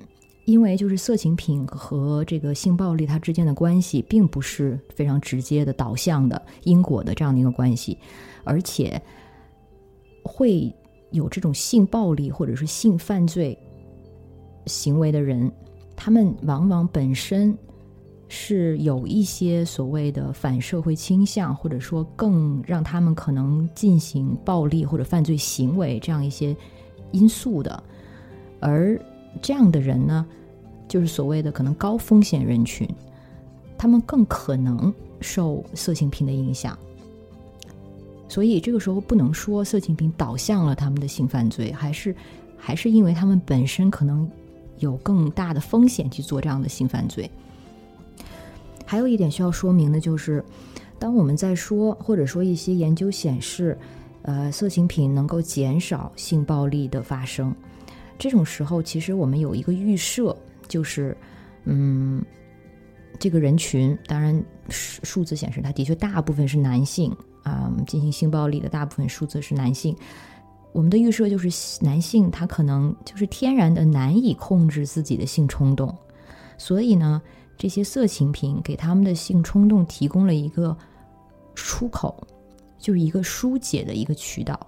[0.46, 7.98] 因为就是色情品和这个性暴力它之间的关系并不是非常直接的导向的因果的这样的一个关系。
[8.44, 9.02] 而且
[10.24, 10.74] 会
[11.12, 13.58] 有这种性暴力或者是性犯罪
[14.66, 15.52] 行为的人，
[15.96, 17.58] 他们往往本身
[18.36, 26.58] 是有一些所谓的反社会倾向，或者说更让他们可能进行暴力或者犯罪行为这样一些
[27.12, 27.84] 因素的。
[28.60, 29.00] 而
[29.40, 30.26] 这样的人呢，
[30.88, 32.90] 就是所谓的可能高风险人群，
[33.78, 34.92] 他们更可能
[35.22, 36.76] 受色情品的影响。
[38.28, 42.16] 所以这个时候不能说色情品导向了他们的性犯罪，还是
[42.58, 44.28] 还是因为他们本身可能
[44.80, 47.30] 有更大的风险去做这样的性犯罪。
[48.94, 50.46] 还有一点需要说明的就是，
[51.00, 53.76] 当我们在说或者说一些研究显示，
[54.22, 57.52] 呃，色情品能够减少性暴力的发生，
[58.20, 61.18] 这种时候其实我们有一个预设，就是
[61.64, 62.24] 嗯，
[63.18, 67.12] 这个人群当然数数字显示，它的确大部分是男性。
[67.42, 69.98] 啊，进行性暴力的大部分数字是男性。
[70.72, 71.50] 我们的预设就是
[71.84, 75.98] 男性他可能就是天然的难以控制自己的性冲动，
[76.60, 77.20] 所以呢，
[77.64, 80.76] 这些色情品给他们的性冲动提供了一个
[81.56, 82.28] 出口，
[82.78, 84.60] 就是一个疏解的一个渠道。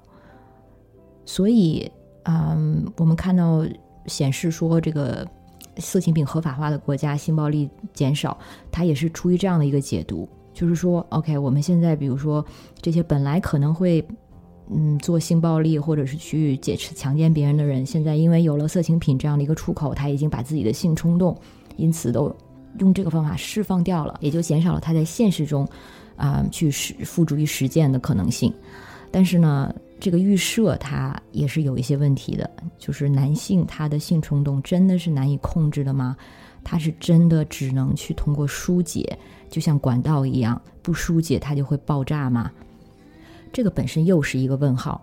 [1.26, 1.92] 所以，
[2.24, 3.66] 嗯，我们看到
[4.06, 5.28] 显示说这个
[5.76, 8.38] 色情品合法化的国家性暴力减少，
[8.72, 10.26] 它也是出于这样的一个解读。
[10.54, 12.46] 就是说，OK，我们现在比如说
[12.82, 14.02] 这些本来可能会
[14.70, 21.38] 嗯做性暴力或者是去劫持强奸别人的人，现在因为有了色情品这样的一个出口，他已经把自己的性冲动
[21.76, 22.34] 因此都
[22.80, 25.68] 用这个方法释放掉了，也就减少了他在现实中
[26.16, 28.54] 啊去实付诸于实践的可能性。
[29.12, 36.18] 但是呢，这个预设它也是有一些问题的，就是男性他的性冲动真的是难以控制的吗？
[36.64, 39.18] 他是真的只能去通过疏解，
[39.50, 42.52] 就像管道一样，不疏解它就会爆炸吗？
[43.54, 45.02] 这个本身又是一个问号。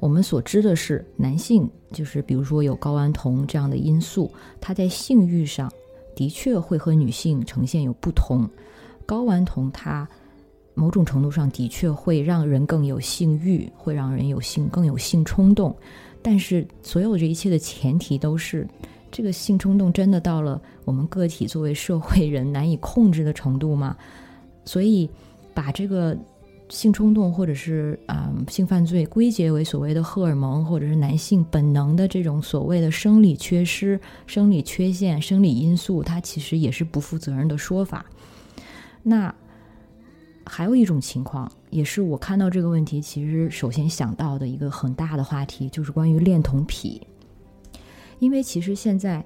[0.00, 5.72] 我们所知的是，男性就是比如说有睾丸酮这样的因素，他在性欲上
[6.18, 8.50] 的确会和女性呈现有不同。
[9.06, 10.08] 睾丸酮它。
[10.74, 15.76] 某种程度上的确会让人更有性欲，会让人有性更有性冲动，
[16.22, 18.64] 但是所有这一切的前提都是，
[19.10, 23.96] 这个性冲动真的到了我们个体作为社会人难以控制的程度吗？
[24.64, 25.10] 所以
[25.52, 26.16] 把这个
[26.68, 38.04] 性冲动或者是啊性犯罪归结为所谓的荷尔蒙或者是男性本能的这种所谓的生理缺失、生理缺陷、生理因素，它其实也是不负责任的说法。
[39.02, 39.34] 那。
[40.50, 47.06] 还有一种情况，也是我看到这个问题，其实首先想到的一个很大的话题，就是关于恋童癖。
[48.18, 49.22] 因为其实现在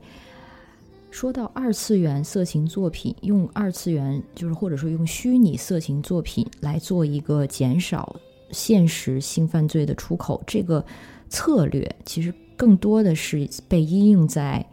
[1.13, 8.17] 说到二次元色情作品，用二次元就是或者说用虚拟色情作品来做一个减少
[8.51, 10.83] 现实性犯罪的出口，这个
[11.29, 14.67] 策略其实更多的是被应用在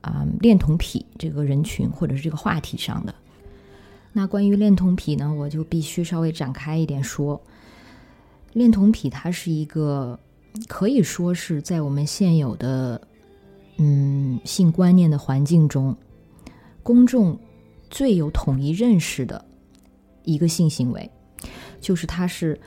[0.00, 3.12] 啊恋童癖这个人群或者是这个话题上的。
[4.12, 7.38] 那关于恋童癖呢，我就必须稍微展开一点说。
[8.52, 10.16] 恋童癖它是一个
[10.68, 13.08] 可以说是在我们现有的
[13.76, 15.96] 嗯性观念的环境中，
[16.82, 17.38] 公众
[17.90, 19.44] 最有统一认识的
[20.22, 21.10] 一个性行为，
[21.80, 22.58] 就是它是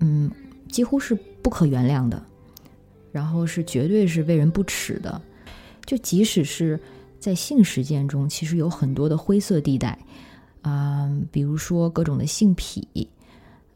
[0.00, 0.30] 嗯
[0.68, 2.24] 几乎是不可原谅的，
[3.12, 5.20] 然后是绝对是为人不耻的。
[5.84, 6.80] 就即使是
[7.18, 9.98] 在性实践中，其实有很多的灰色地带。
[10.62, 12.88] 啊，比如说各种的性癖，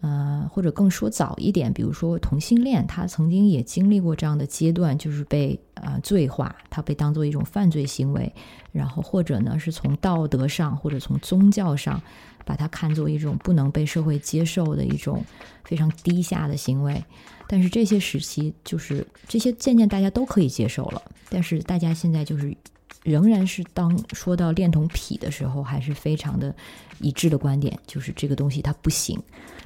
[0.01, 8.33] 呃，或者更说早一点，比如说同性恋，他曾经也经历过这样的阶段，就是被啊罪化，他被当做一种犯罪行为，
[8.71, 12.01] 然后或者呢是从道德上或者从宗教上，
[12.45, 15.25] 把它看作一种不能被社会接受的一种
[15.65, 17.03] 非常低下的行为。
[17.49, 22.57] 但是这些时期，就是这些渐渐大家都可以接受了，但是大家现在就是。
[23.05, 26.55] 仍然是当说到恋童癖的时候，还是非常的
[27.01, 29.19] 一致的观点，就是这个东西它不行，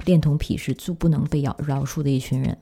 [0.05, 2.57] 恋童癖是最不能被饶饶恕的一群人。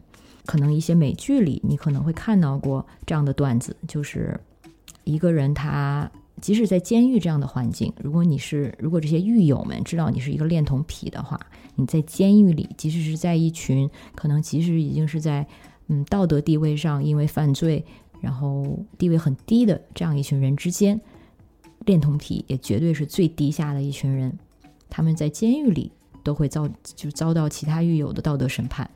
[0.46, 4.40] 可能一些美剧里你可能会看到过这样的段子，就是
[5.04, 6.10] 一个人他
[6.42, 11.40] 即使在监狱这样的环境，如果你是如果这些狱友们知道你是一个恋童癖的话，
[11.76, 15.46] 你在监狱里，即使是在一群可能即使已经是在
[15.90, 17.86] 嗯道德地位上因为犯罪。
[18.22, 21.02] 然后地位很低的这样一群人之间，
[21.86, 24.38] 恋童癖也绝对是最低下的一群人，
[24.90, 25.92] 他们在监狱里
[26.24, 28.90] 都会遭就遭到其他狱友的道德审判。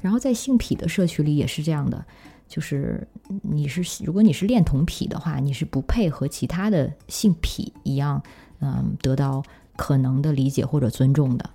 [0.00, 2.04] 然后在性癖的社区里也是这样的，
[2.48, 3.06] 就是
[3.42, 8.22] 你是如果你是恋童癖的话，你是不配和其他的性癖一样，
[8.60, 9.42] 嗯，得到
[9.76, 11.50] 可能的理解或者尊重的。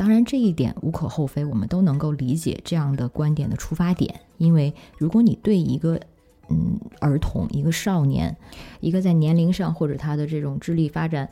[0.00, 4.18] 当然，这一点无可厚非，我们都能够理解这样的观点的出发点。
[4.38, 6.00] 因为如果你对一个
[6.48, 8.34] 嗯儿童、一个少年、
[8.80, 11.28] 一个在年龄上或者他的这种智力发展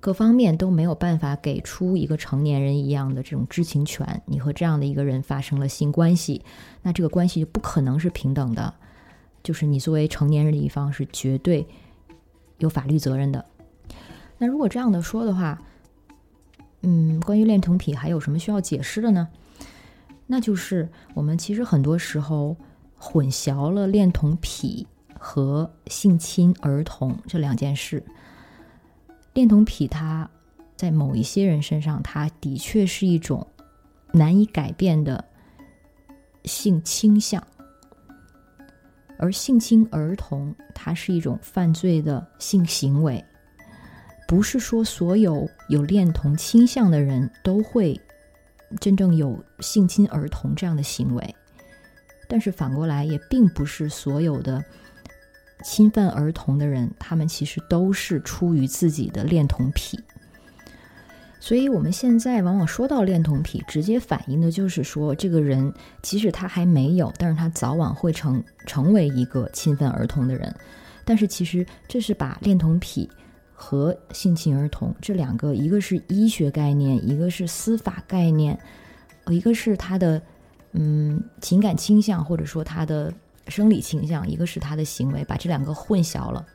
[0.00, 6.40] 各方面都没有办法给出一个成年人一样的这种知情权，你和这样的一个人发生了性关系，
[6.80, 8.72] 那这个关系就不可能是平等的。
[9.42, 11.66] 就是你作为成年人的一方是绝对
[12.56, 13.44] 有法律责任的。
[14.38, 15.60] 那如果这样的说的话。
[16.82, 19.28] 嗯，关于恋童癖还有什么需要解释的呢？
[20.26, 22.56] 那就是我们其实很多时候
[22.96, 24.86] 混淆了恋童癖
[25.18, 28.02] 和性侵儿童这两件事。
[29.34, 30.28] 恋童癖它
[30.76, 33.46] 在某一些人身上，它的确是一种
[34.12, 35.24] 难以改变的
[36.44, 37.44] 性倾向，
[39.18, 43.24] 而性侵儿童它是一种犯罪的性行为。
[44.26, 48.00] 不是说所有有恋童倾向的人都会
[48.80, 51.34] 真正有性侵儿童这样的行为，
[52.28, 54.64] 但是反过来也并不是所有的
[55.64, 59.98] 侵犯儿童的人，他们其实都是出于自己的恋童癖。
[61.38, 70.52] 所以我们现在往往说到恋童癖，直接反映的就是说，这个人即使他还没有，但是他早晚会成成为一个侵犯儿童的人。
[71.04, 73.08] 但是其实这是把恋童癖。
[73.58, 78.56] 和性侵儿童这两个，一个是医学概念，一个是司法概念，
[79.28, 80.20] 一个是他的
[80.72, 83.12] 嗯情感倾向或者说他的
[83.48, 86.46] 生理倾向，一个是他的行为，把这两个混淆了。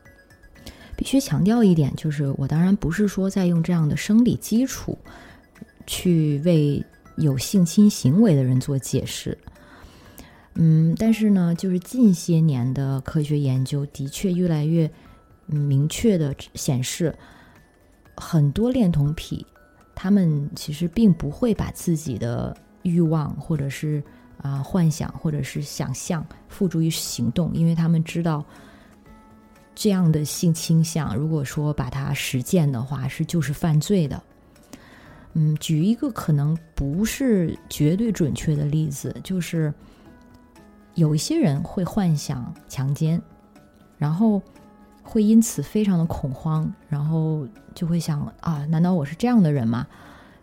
[0.94, 4.96] 必须强调一点，就是我当然不是说在用这样的生理基础
[5.86, 6.84] 去为
[7.16, 9.36] 有性侵行为的人做解释。
[10.54, 14.88] 嗯，但是呢，就是近些年的科学研究的确越来越
[15.48, 17.14] 嗯明确的显示，
[18.16, 19.46] 很多恋童癖，
[19.94, 24.02] 他们其实并不会把自己的欲望或者是
[24.38, 28.44] 啊幻想或者是想象付诸于行动，因为他们知道。
[29.74, 34.22] 这样的性倾向，如果说把它实践的话，是就是犯罪的。
[35.32, 39.72] 嗯，举一个可能不是绝对准确的例子，就是
[40.94, 43.20] 有一些人会幻想强奸，
[43.96, 44.42] 然后
[45.02, 49.86] 会因此非常的恐慌，然后就会想啊，难道我是这样的人吗？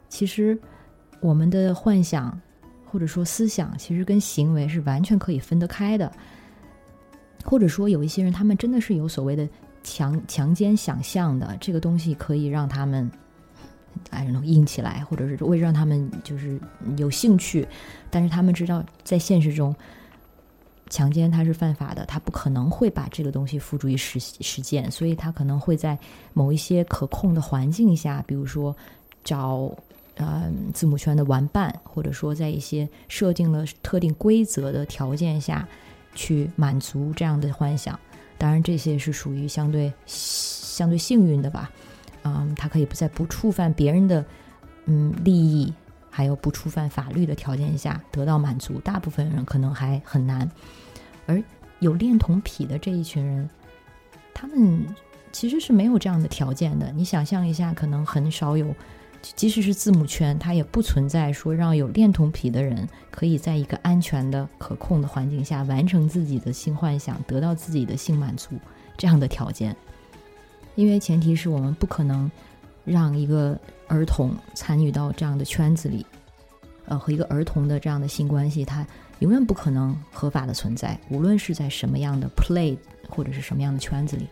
[0.10, 0.60] 其实，
[1.22, 2.40] 我们的幻想
[2.86, 6.12] 或者说思想，其实跟行为是完全可以分得开的。
[7.46, 9.48] 或者说，有一些人，他们真的是有所谓的
[9.82, 13.10] 强强奸想象的，这个东西可以让他们
[14.10, 16.60] 哎能硬起来，或者是为让他们就是
[16.98, 17.66] 有兴趣。
[18.10, 19.74] 但是他们知道，在现实中，
[20.90, 25.98] 强奸他是犯法的，他不可能会把这个东西付诸于实实践，所以他可能会在
[26.34, 28.76] 某一些可控的环境下，比如说
[29.24, 29.72] 找
[30.16, 35.68] 呃字母圈的玩伴，或者说在一些设定了特定规则的条件下。
[36.16, 37.98] 去满足这样的幻想，
[38.36, 41.70] 当然这些是属于相对相对幸运的吧，
[42.24, 44.26] 嗯，他可以不在不触犯别人的
[44.86, 45.72] 嗯利益，
[46.20, 48.78] 还有不触犯法律的条件下得到满足。
[48.82, 50.52] 大部分人可能还很难，
[51.26, 51.42] 而
[51.80, 53.50] 有恋童癖的这一群人，
[54.34, 54.86] 他们
[55.32, 56.92] 其实是没有这样的条件的。
[56.92, 58.76] 你想象一下，可能很少有。
[59.22, 68.50] 即使是字母圈，它也不存在说让有恋童癖的人可以在一个安全的、可控的环境下完成自己的性幻想，得到自己的性满足
[68.98, 69.74] 这样的条件。
[70.76, 72.30] 因为前提是我们不可能
[72.84, 73.58] 让一个
[73.90, 76.06] 儿童参与到这样的圈子里，
[76.86, 78.88] 呃，和一个儿童的这样的性关系，它
[79.20, 82.78] 永远不可能合法的存在，无论是在什么样的 play
[83.10, 84.26] 或者是什么样的圈子里。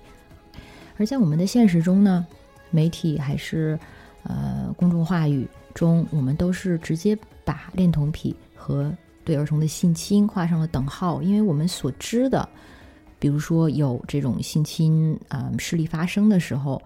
[0.98, 2.26] 而在我们的现实中呢，
[2.72, 3.78] 媒体还是。
[4.24, 8.94] 呃，公众话语中，我们都是直接把恋童癖和
[9.24, 12.50] 对儿童的性侵画上了等号，因为我们所知的，
[13.20, 16.82] 比如说有这种性侵啊事例发生的时候，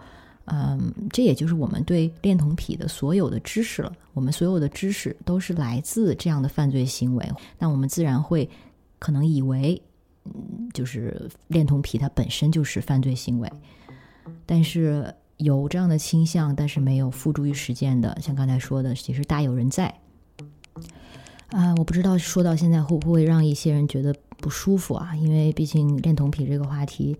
[0.46, 3.92] 嗯，这也就是我们对恋童癖的所有的知识了。
[4.14, 8.50] 我们所有的知识都是来自这样的犯罪行为，那我们自然会
[9.00, 9.82] 可能以为，
[10.26, 13.52] 嗯，就是恋童癖它本身就是犯罪行为，
[14.46, 15.14] 但是。
[15.38, 19.92] 有这样的倾向，但是没有付诸于实践的，像刚才说的，其实大有人在。
[21.48, 25.16] 啊，我不知道说到现在会不会让一些人觉得不舒服啊？
[25.16, 27.18] 因为毕竟恋童癖这个话题，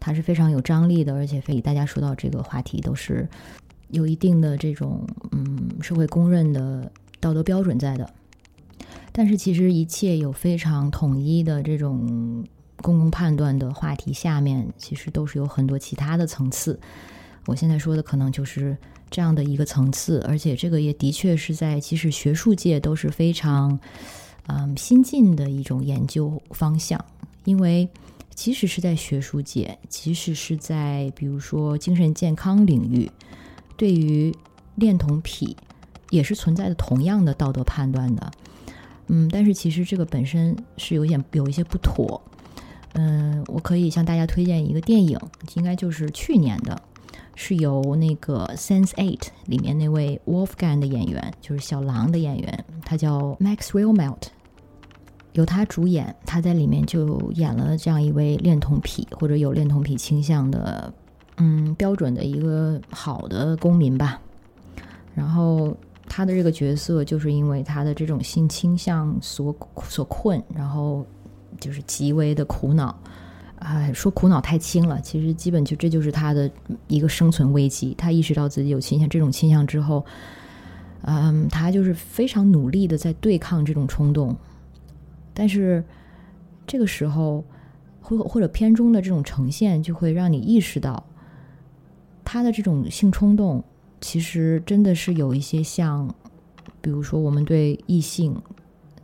[0.00, 3.28] 它是非常有张力的，而且非大家说到这个话题都是
[3.90, 6.90] 有一定的这种嗯社会公认的
[7.20, 8.10] 道德标准在的。
[9.12, 12.44] 但是其实一切有非常统一的这种
[12.76, 16.78] 公共判断的话题下面，其实都是有很多其他的层次。
[17.46, 18.76] 我现在说的可能就是
[19.10, 23.78] 这样的一个层次，而且这个也的确是在即使学术界都是非常
[24.46, 27.04] 嗯新进的一种研究方向，
[27.44, 27.88] 因为
[28.40, 33.10] 即使是在学术界，即使是在比如说精神健康领域，
[33.76, 34.34] 对于
[34.76, 35.54] 恋童癖
[36.08, 38.30] 也是存在的同样的道德判断的，
[39.08, 42.18] 嗯，但是其实这个本身是有点有一些不妥，
[42.94, 45.20] 嗯，我可以向大家推荐一个电影，
[45.56, 46.80] 应该就是去年的。
[47.36, 54.28] 是由那个《Sense Eight》里面那位 Wolfgang 的演员，就是小狼的演员，他叫 Maxwell Melt
[55.32, 56.14] 由他主演。
[56.24, 60.92] 他在里面就演了这样一位恋童癖或者有恋童癖倾向的，
[61.38, 64.20] 嗯，标准的一个好的公民吧。
[65.14, 65.76] 然后
[66.08, 69.54] 他的这个角色就是因为他的这种性倾向所
[69.84, 71.04] 所困，然后
[71.58, 72.96] 就是极为的苦恼。
[73.56, 76.50] 哎，说苦恼太轻了，其实基本就这就是他的
[76.86, 77.94] 一个生存危机。
[77.98, 80.02] 他意识到自己有倾向这种倾向之后，
[81.02, 84.34] 嗯，他就是非常努力的在对抗这种冲动。
[85.32, 85.84] 但是
[86.66, 87.44] 这个时候，
[88.00, 91.04] 或或者片中的这种呈现，就会让你意识到，
[92.24, 93.62] 他的这种性冲动
[94.00, 96.14] 其实真的是有一些像，
[96.80, 98.34] 比如说我们对异性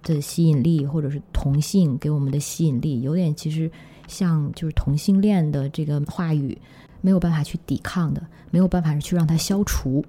[0.03, 3.71] 的吸引力，或者是同性给我们的吸引力，有点其实。
[4.09, 6.57] 像就是同性恋的这个话语，
[7.01, 10.05] 没有办法去抵抗的，没有办法去让它消除。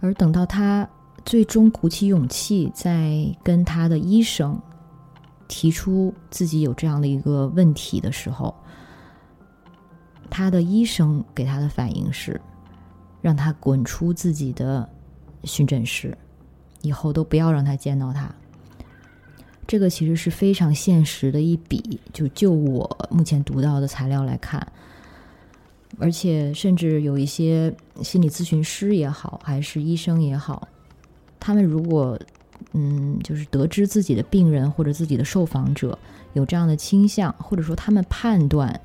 [0.00, 0.86] 而等到他
[1.24, 4.60] 最终鼓起勇气，在跟他的医生
[5.48, 8.54] 提出自己有这样的一个问题的时候，
[10.30, 12.40] 他的医生给他的反应是，
[13.20, 14.88] 让他滚出自己的
[15.44, 16.16] 巡诊室，
[16.82, 18.32] 以后都不要让他见到他。
[19.66, 24.66] 这个其实是非常现实的一笔，就就我目前读到的材料来看，
[25.98, 30.68] 而且甚至有一些心理咨询师也好，还是医生也好，
[31.38, 32.18] 他们如果
[32.72, 35.98] 嗯，就是得知自己的病人或者自己的受访者
[36.32, 38.80] 有这样的倾向，或者说他们判断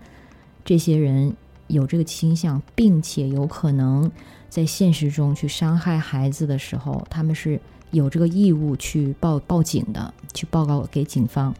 [0.65, 1.36] 这些人
[1.67, 4.11] 有这个倾向，并且有可能
[4.49, 7.59] 在现实中去伤害孩子的时候，他们是。
[7.91, 11.53] 有这个义务去报报警的，去报告给警方。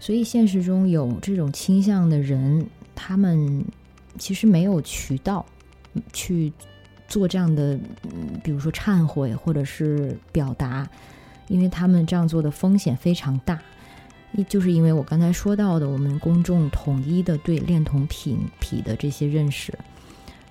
[0.00, 3.64] 所以现实中有这种倾向的人，他们
[4.18, 5.46] 其实没有渠道
[6.12, 6.52] 去
[7.12, 7.78] 做这样的，
[8.42, 10.88] 比如说忏悔或者是表达，
[11.48, 13.60] 因为他们这样做的风险非常大。
[14.32, 19.78] 一就是因为我刚才说到的，我们公众统一的对恋童癖癖的这些认识，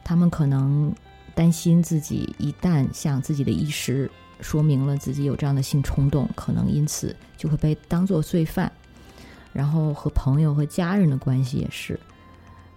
[0.04, 0.94] 他们可能
[1.34, 4.08] 担心自己一旦向自己的医师。
[4.40, 8.72] 说明了自己有这样的性冲动，可能因此就会被当做罪犯。
[9.52, 12.00] 然后和朋友和家人的关系也是，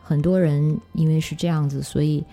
[0.02, 2.24] 很多人因为是这样子，所以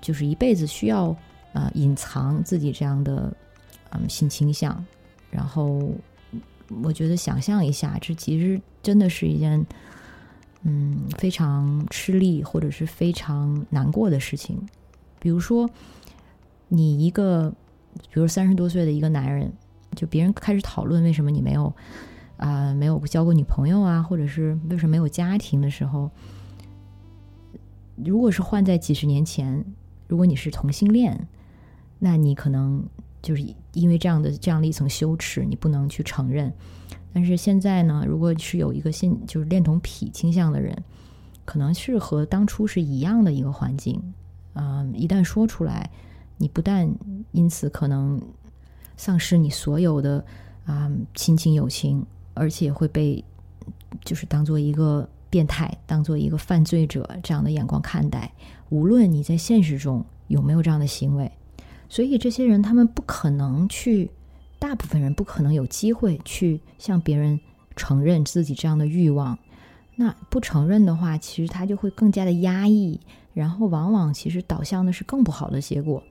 [0.00, 1.16] 就是一辈子需要
[1.52, 3.34] 呃隐藏自己这样的
[3.90, 4.84] 嗯性倾向。
[5.30, 5.90] 然后
[6.82, 9.64] 我觉得想象一下，这其实真的是一件
[10.62, 14.58] 嗯非常吃力或者是非常难过的事情。
[15.18, 15.68] 比如说
[16.68, 17.52] 你一个。
[18.12, 19.52] 比如三十多岁的一个男人，
[19.96, 21.74] 就别人开始讨论为什么你没有
[22.36, 26.08] 啊没有交过女朋友啊，或者是为什么没有家庭的时候，
[27.96, 29.64] 如果是换在几十年前，
[30.10, 31.28] 如果你是同性恋，
[32.00, 32.84] 那你可能
[33.22, 36.52] 就是因为这样的这样的一层羞耻，你不能去承认。
[37.12, 40.76] 但是现在呢，如果是有一个性就是恋童癖倾向的人，
[41.44, 44.02] 可能是和当初是一样的一个环境，
[44.54, 45.88] 嗯，一旦说出来。
[46.38, 46.92] 你不但
[47.30, 48.20] 因此可能
[48.96, 50.24] 丧失你所有的
[50.64, 52.04] 啊亲情友情，
[52.34, 53.24] 而且会被
[54.04, 58.32] 就是当做一个变态，当做一个犯罪者这样的眼光看待。
[58.70, 61.30] 无论你在现实中有没有这样的行为，
[61.88, 64.10] 所以这些人他们不可能去，
[64.58, 67.38] 大部分人不可能有机会去向别人
[67.76, 69.38] 承认自己这样的欲望。
[69.96, 72.98] 那不承认的话，其实他就会更加的压抑，
[73.34, 76.02] 然后往往其实导向的是更不好的结果。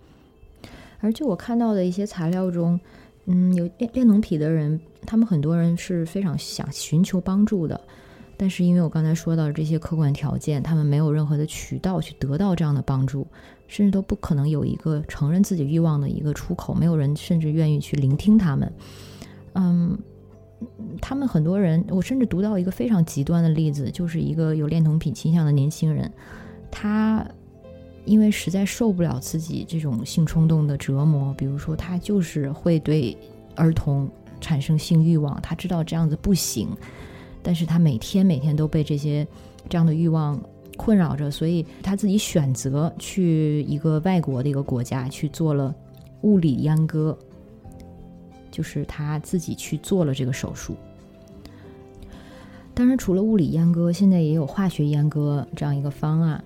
[0.99, 2.80] 而就我看到的一些材料中，
[3.26, 7.80] 嗯，有恋恋童癖的人，他们很多人是非常想寻求帮助的，
[8.40, 13.28] 但是因为我刚才说到这些客观条件，他们没有任何的渠道去得到这样的帮助，
[13.68, 18.74] 甚至都不可能有一个承认自己欲望的一个出口，没有人甚至愿意去聆听他们。
[19.56, 20.00] 嗯，
[21.02, 26.10] 他们很多人，我甚至读到一个非常极端的例子，就是一个有恋童癖倾向的年轻人，
[26.72, 27.28] 他。
[28.06, 33.16] 因为实在受不了自己这种性冲动的折磨，比如说他就是会对
[33.56, 34.10] 儿童
[34.42, 36.70] 产生性欲望，他知道这样子不行，
[37.42, 39.26] 但是他每天每天都被这些
[39.68, 40.40] 这样的欲望
[40.78, 45.74] 困扰着，所以他自己选择去一个外国的一个国家去做了
[46.22, 47.18] 物理阉割，
[48.52, 50.76] 就是他自己去做了这个手术。
[52.74, 56.42] 当然，除了物理阉割，现在也有化学阉割这样一个方案。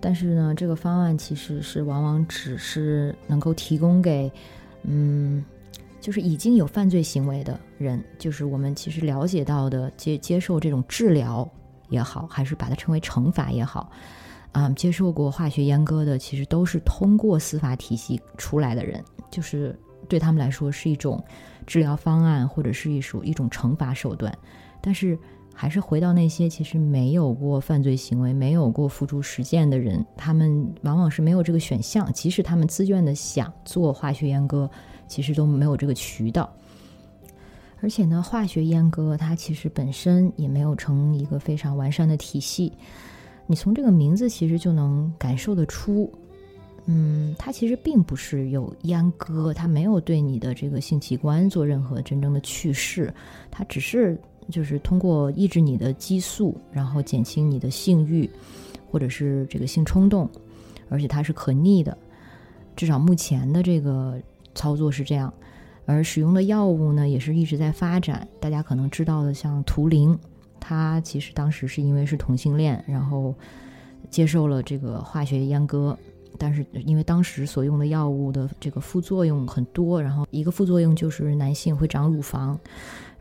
[0.00, 4.32] 但是呢，这个方案其实是往往只是能够提供给，
[4.82, 5.44] 嗯，
[6.00, 11.48] 就是已经有犯罪行为的人，就是我们其实了解到的接接受这种治疗
[11.88, 13.90] 也好，还是把它称为惩罚也好，
[14.52, 19.78] 啊，接受过化学阉割的，其实都是通过司法体系出来的人，就是
[20.08, 21.22] 对他们来说是一种
[21.66, 24.36] 治疗方案，或者是一种一种惩罚手段，
[24.80, 25.18] 但是。
[25.60, 32.10] 还是回到那些其实没有过犯罪行为、没有过付诸实践的人，他们往往是没有这个选项。
[32.14, 34.70] 即使他们自愿的想做化学阉割，
[35.06, 36.50] 其实都没有这个渠道。
[37.82, 42.72] 而且呢，化学阉割它其实本身也没有成一个非常完善的体系。
[43.46, 46.10] 你从这个名字其实就能感受得出，
[46.86, 53.12] 嗯，它其实并不是有阉割，它没有对你的这个性器官做任何真正的去世，
[53.50, 54.18] 它只是。
[54.48, 58.28] 就是通过抑制你的激素，然后减轻你的性欲，
[58.90, 60.28] 或者是这个性冲动，
[60.88, 61.96] 而且它是可逆的，
[62.74, 64.20] 至少目前的这个
[64.54, 65.32] 操作是这样。
[65.86, 68.26] 而使用的药物呢，也是一直在发展。
[68.38, 70.16] 大家可能知道的，像图灵，
[70.60, 73.34] 他其实当时是因为是同性恋，然后
[74.08, 75.98] 接受了这个化学阉割，
[76.38, 82.56] 但是因为当时所用的药物的这个副作用很多，然后一个副作用就是男性会长乳房，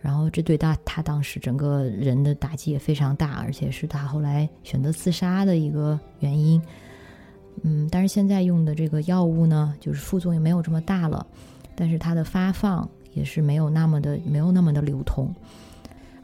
[0.01, 6.61] 然后这对他他当时整个人的打击也非常大，而且是他后来选择自杀的一个原因。
[7.63, 11.25] 嗯，但是现在用的这个药物呢，就是副作用没有这么大了，
[11.75, 15.35] 但是它的发放也是没有那么的没有那么的流通，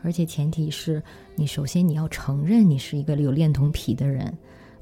[0.01, 1.03] 而且前提是
[1.35, 4.33] 你首先你要承认你是一个有恋童癖的人，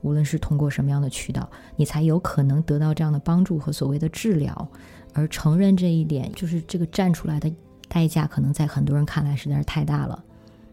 [0.02, 4.70] 无论是通过什么样的渠道，你才有可能得到这样的帮助和所谓的治疗。
[5.16, 7.52] 而承认这一点，就是这个站出来的
[7.94, 10.24] 代价，可能在很多人看来实在是太大了，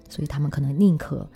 [0.08, 1.28] 所以他们可能宁可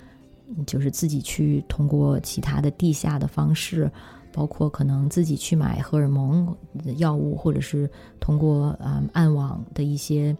[0.65, 3.91] 就是自己去通过其他的地下的方式。
[4.33, 6.53] 包括可能自己去买荷尔蒙
[6.97, 10.35] 药物，或者是通过啊暗网的一些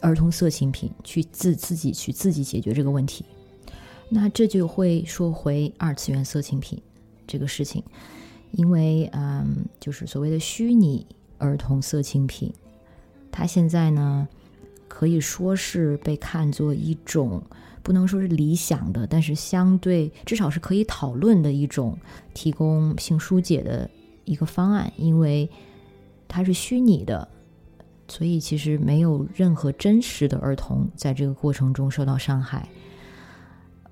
[0.00, 3.24] 儿童色情品去自自己去自己解决这个问题。
[4.08, 6.82] 那这就会说回二次元色情品
[7.28, 7.80] 这个事情，
[8.50, 11.06] 因为嗯，就是所谓的虚拟
[11.38, 12.52] 儿童色情品，
[13.30, 14.28] 它现在呢
[14.88, 17.42] 可以说是被看作一种。
[17.82, 21.98] 不能说是理想的，但是相对至少是可以讨论的一种
[22.34, 23.88] 提供性疏解的
[24.26, 25.48] 一个方案，因为
[26.28, 27.26] 它是虚拟的，
[28.06, 32.68] 所以其实没有任何真实的儿童在这个过程中受到伤害。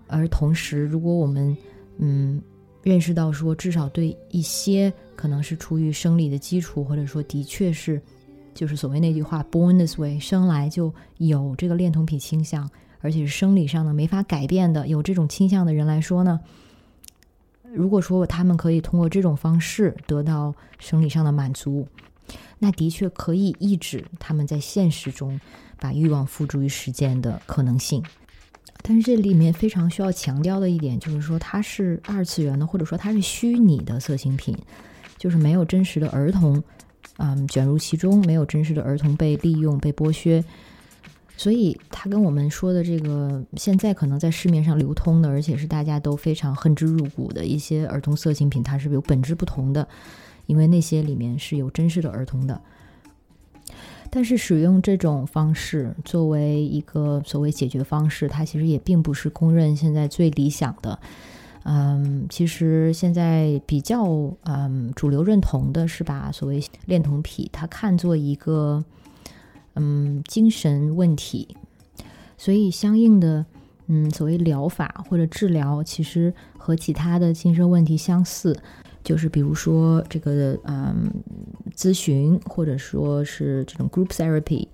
[0.06, 1.56] 而同时，如果我们
[1.96, 2.40] 嗯
[2.82, 8.00] 认识到说，至少对一些可能是出于生理的基础，或者说的确是
[8.58, 12.68] 就是所谓那句话 “born this way”，生来就有这个恋童癖倾向。
[13.00, 16.40] 而且是生理上的没法改变的，有这种倾向的人来说呢，
[17.72, 21.86] 如果说他们可以通过这种方式得到生理上的满足，
[22.58, 25.40] 那的确可以抑制他们在现实中
[25.78, 28.02] 把欲望付诸于实践的可能性。
[28.82, 34.58] 但是这里面非常需要强调的一点就是说，它是二次元的，或者说它是虚拟的色情品，
[35.16, 36.60] 就是没有真实的儿童，
[37.18, 40.42] 嗯，卷入其中，没有真实的儿童被利用、被剥削。
[41.36, 49.86] 所以，他跟我们说的这个现在可能在市面上流通的，而且是大家都非常恨之入骨的一些儿童色情品，它是有本质不同的，
[50.46, 52.60] 因为那些里面是有真实的儿童的。
[54.10, 60.98] 但是，使用这种方式作为一个所谓解决方式，它其实也并不是公认现在最理想的。
[61.64, 64.04] 嗯，其实现在比较
[64.44, 68.84] 嗯主流认同的是把所谓恋童癖，它看作一个。
[69.80, 71.56] 嗯，精神问题，
[72.36, 73.46] 所以相应的，
[73.86, 78.58] 嗯，所谓疗法或者治疗，其实和其他的精神问题相似，
[79.04, 81.08] 就是比如说这个，嗯，
[81.76, 84.66] 咨询或者说是这种 group therapy，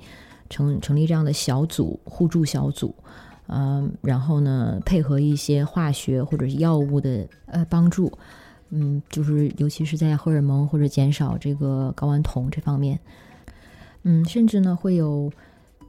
[0.49, 2.95] 成成立这样的小组互助小组，
[3.47, 8.11] 嗯，然后呢，配合一些化学或者是药物的呃帮助，
[8.71, 12.99] 嗯，就是尤其是在荷尔蒙或者减少这个睾丸酮这方面。
[14.03, 15.33] 嗯，甚至呢，会有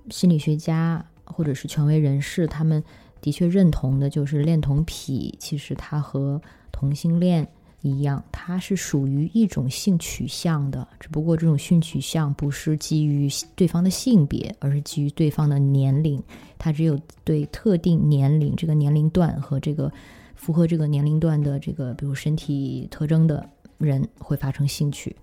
[0.10, 2.84] 心理学家或者是权威人士，他们
[3.22, 6.42] 的确认同的，就是恋童癖，其实它和
[6.72, 7.48] 同性恋
[7.88, 16.22] 一样，它是属于一种性取向的，只不过这种性取向不是基于对方的性别，而是基于对方的年龄，
[16.58, 19.92] 它只有对特定年龄这个年龄段和这个
[20.36, 25.16] 符合这个年龄段的这个，比如身体特征的人会发生兴趣，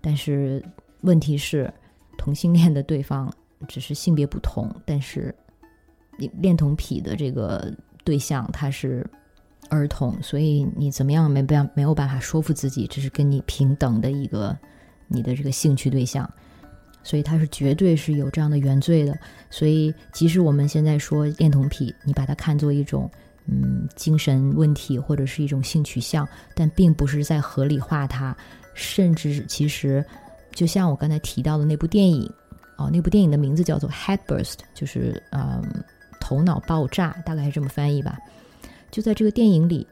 [0.00, 0.62] 但是
[1.00, 1.72] 问题是。
[2.18, 3.30] 同性恋的对方
[3.68, 5.32] 只是性别不同，但是
[6.40, 7.70] 恋童癖的这个
[8.04, 9.06] 对象他是
[9.68, 14.56] 儿童，所以你怎么样没办没有办法说服自己这是跟你平等的一个
[15.08, 16.28] 你的这个兴趣对象，
[17.02, 19.16] 所以他是绝对是有这样的原罪的。
[19.50, 23.10] 所以即使我们现在说恋童癖，你把它看作一种
[23.46, 28.36] 嗯精神问题或者是一种性取向，但并不是在合理化它，
[28.74, 30.04] 甚至其实。
[30.54, 32.32] 就像我刚才提到的那部电影，
[32.78, 35.62] 哦，那部电影的名字叫做《Head Burst》，就是嗯，
[36.18, 38.16] 头脑爆炸，大概是这么翻译吧。
[38.96, 39.86] 就在这个电影里，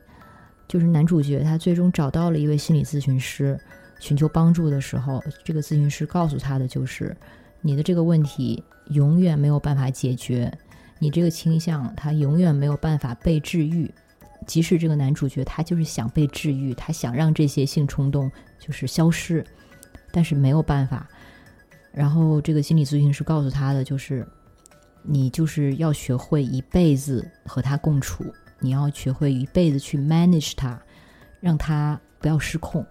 [0.66, 3.60] 就是男主角他最终找到了一位心理咨询师，
[4.00, 7.14] 寻求帮助的时候，这个咨询师告诉他的就是：
[7.60, 10.50] 你的这个问题永远没有办法解决，
[10.98, 13.92] 你这个倾向他永远没有办法被治愈。
[14.46, 19.44] 即使这个男主角他就是想被治愈，他想让这些性冲动就是消失。
[20.10, 21.06] 但是没有办法，
[21.92, 24.26] 然后这个心理咨询师告诉他的就是，
[25.02, 28.24] 你就是要学会一辈子和他共处，
[28.64, 30.80] 你要学会一辈子去 manage 它，
[31.40, 32.84] 让它不要失控。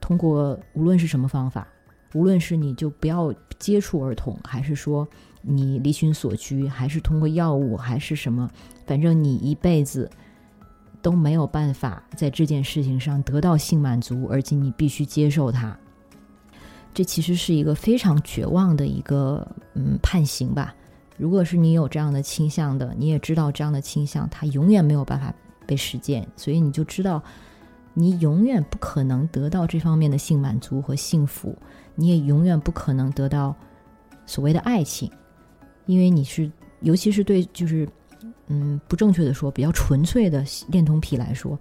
[0.00, 1.68] 通过无论是什么方法，
[2.14, 5.06] 无论是你就不要接触儿童，还是说
[5.42, 8.50] 你离群所居，还是通过药物，还是什么，
[8.86, 10.10] 反正你一辈子
[11.02, 15.76] 都没有办法在这件事情上得到性满足，而且你必须接受它。
[16.94, 20.74] 这其实是一个非常绝望的一个嗯判刑吧。
[21.16, 25.32] 如果是你有这样的倾向的，你也知道这样的倾向它永远没有办法
[25.66, 27.22] 被实践，所以你就知道
[27.92, 31.56] 你永远不可能得到这方面的性满足和幸福，
[31.94, 33.54] 你也永远不可能得到
[34.26, 35.10] 所谓的爱情，
[35.86, 36.50] 因为你是
[36.80, 37.88] 尤其是对就是
[38.48, 41.58] 嗯不正确的说比较纯粹的恋童癖来说，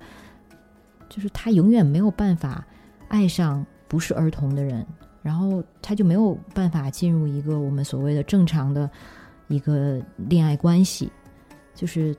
[1.09, 2.65] 就是他永远没有办法
[3.07, 4.85] 爱上不是儿童的人。
[5.21, 8.89] 然后他就没有办法进入一个我们所谓的正常的
[9.53, 11.11] 一个恋爱关系，
[11.75, 12.15] 就是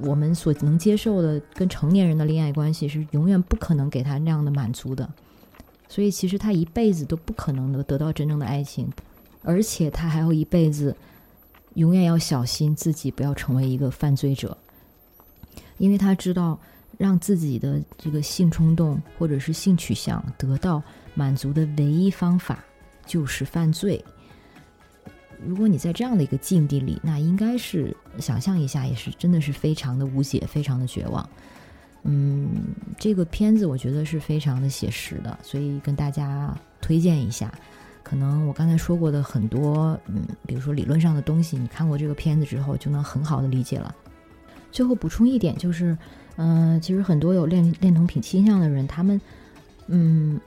[0.00, 5.08] 我们所能接受的跟成年人的恋爱关系是永远不可能给他那样的满足的，
[5.88, 8.90] 所以其实他一辈子都不可能的得到真正的爱情，
[9.42, 10.96] 而且他还要一辈子
[11.74, 14.56] 永远要小心自己不要成为一个犯罪者，
[15.78, 16.58] 因为他知道
[16.96, 20.82] 让自己的这个性冲动或者是性取向得到。
[21.14, 22.64] 满足的唯一方法
[23.04, 24.04] 就是犯罪。
[25.46, 31.28] 如果你在这样的一个境地里，那应该是想象一下，也是真的是非常的无解，非常的绝望。
[32.02, 32.48] 嗯，
[32.98, 37.52] 这个片子我觉得是非常的写实的，所以跟大家推荐一下。
[38.02, 43.94] 可能我刚才说过的很多，嗯，比如说理论上的东西，你看过这个片子之后就能很好的理解了。
[44.72, 45.96] 最后补充一点就是，
[46.36, 49.20] 嗯，其实很多有恋恋童癖倾向的人，他们，
[49.86, 50.40] 嗯。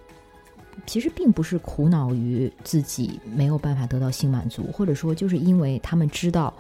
[0.88, 6.54] 其实并不是苦恼于自己没有办法得到性满足，或者说就是因为他们知道，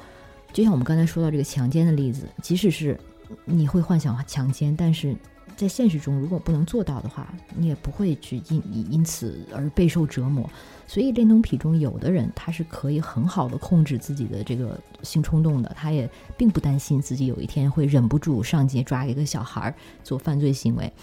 [0.53, 2.99] 就像我们刚才说到这个强奸的例子，即使是
[3.45, 5.16] 你会幻想强奸，但是
[5.57, 10.47] 在现实中如果不能做到的话，你也不会去因因此而备受折磨。
[10.86, 20.93] 所以恋童癖中有的人他是可以很好的控制自己的这个性冲动的，他也并不担心自己有一天会忍不住上街抓一个小孩做犯罪行为。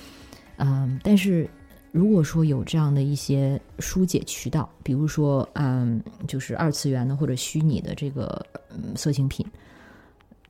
[0.59, 1.49] 嗯，但是。
[1.91, 9.45] 如果说有这样的一些疏解渠道，比如说，嗯，就是二次元的或者虚拟的这个嗯色情品，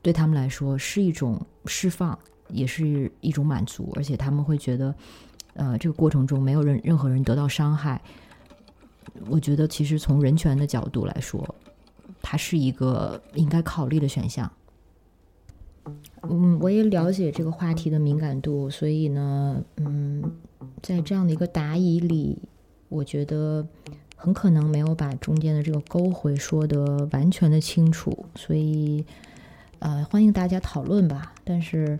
[0.02, 2.18] 对他们来说是一种释放，
[2.48, 4.92] 也是一种满足，而且他们会觉得，
[5.54, 8.02] 呃，这个过程中没有人任何人得到伤害。
[9.28, 11.54] 我觉得，其实从人权的角度来说，
[12.20, 14.50] 它是一个应该考虑的选项。
[16.22, 20.22] 嗯，我也了解这个话题的敏感度，所以呢，嗯。
[20.82, 22.42] 在这样的一个答疑里，
[22.88, 23.66] 我觉得
[24.16, 29.04] 很可能没有把中间的这个勾回说的完全的清楚，所以
[29.78, 31.34] 呃，欢迎大家讨论吧。
[31.44, 31.98] 但是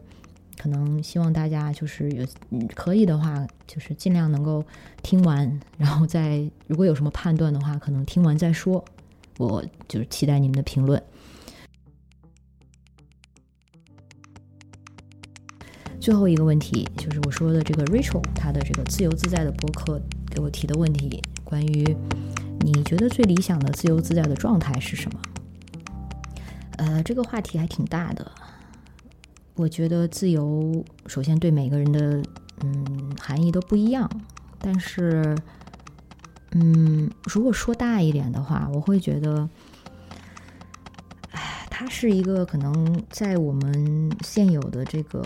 [0.57, 2.27] 可能希望大家就是有
[2.75, 4.65] 可以的话，就是尽量能够
[5.03, 8.85] 听完，然后再如果有什么判断的话，可能听完再说。
[9.39, 11.01] 我就是期待你们的评论。
[16.09, 20.01] 最后一个问题就是我说的这个 Rachel，他的这个自由自在的博客
[20.31, 21.95] 给我提的问题，关于
[22.61, 25.21] 你觉得最理想的自由自在的状态是什么？
[26.79, 28.33] 呃，这个话题还挺大的。
[29.55, 32.23] 我觉得自由首先对每个人的
[32.63, 34.11] 嗯含义都不一样，
[34.59, 35.37] 但是
[36.53, 39.47] 嗯，如果说大一点的话，我会觉得，
[41.33, 45.23] 哎，它是一个可能在我们现有的这个。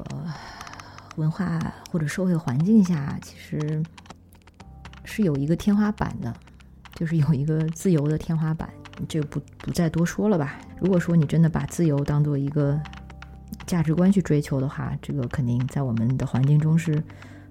[1.17, 1.61] 文化
[1.91, 3.83] 或者社会环境下，其实
[5.05, 6.35] 是有一个天花板的，
[6.95, 8.69] 就是有一个自由的天花板，
[9.09, 10.59] 这不不再多说了吧。
[10.81, 12.81] 如果说你真的把自由当做一个
[13.67, 17.03] 价值观去追求的话，这个肯定在我们的环境中是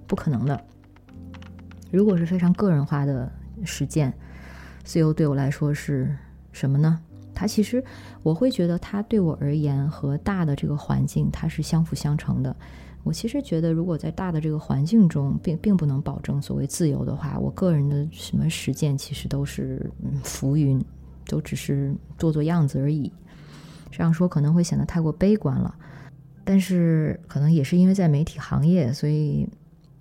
[0.08, 0.60] 不可能的。
[1.92, 3.32] 如果是非常个人化的
[3.64, 4.14] 实践，
[4.84, 6.18] 自由对我来说是
[6.52, 7.00] 什么呢？
[7.34, 7.84] 它其实
[8.24, 12.56] 我会觉得，它对我而言和大的这个环境它是相辅相成的。
[13.04, 19.90] 我其实觉得，如果在大的这个环境中，并并不能保证所谓自由的话，我个人的什么实践其实都是
[20.24, 20.84] 浮云，
[21.26, 23.12] 都只是做做样子而已。
[23.90, 25.74] 这样说可能会显得太过悲观了，
[26.44, 29.50] 但是可能也是因为在媒体行业，所以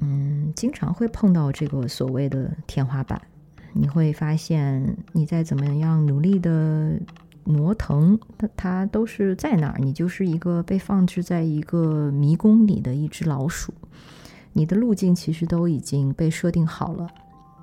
[0.01, 3.21] 嗯，经常会碰到这个所谓的天花板。
[3.73, 7.01] 你会发现，你在怎么样努力的。
[7.45, 13.73] 挪腾，它它都是在那儿，你就是一个被放置在一个迷宫里的一只老鼠，
[14.53, 17.09] 你的路径其实都已经被设定好了，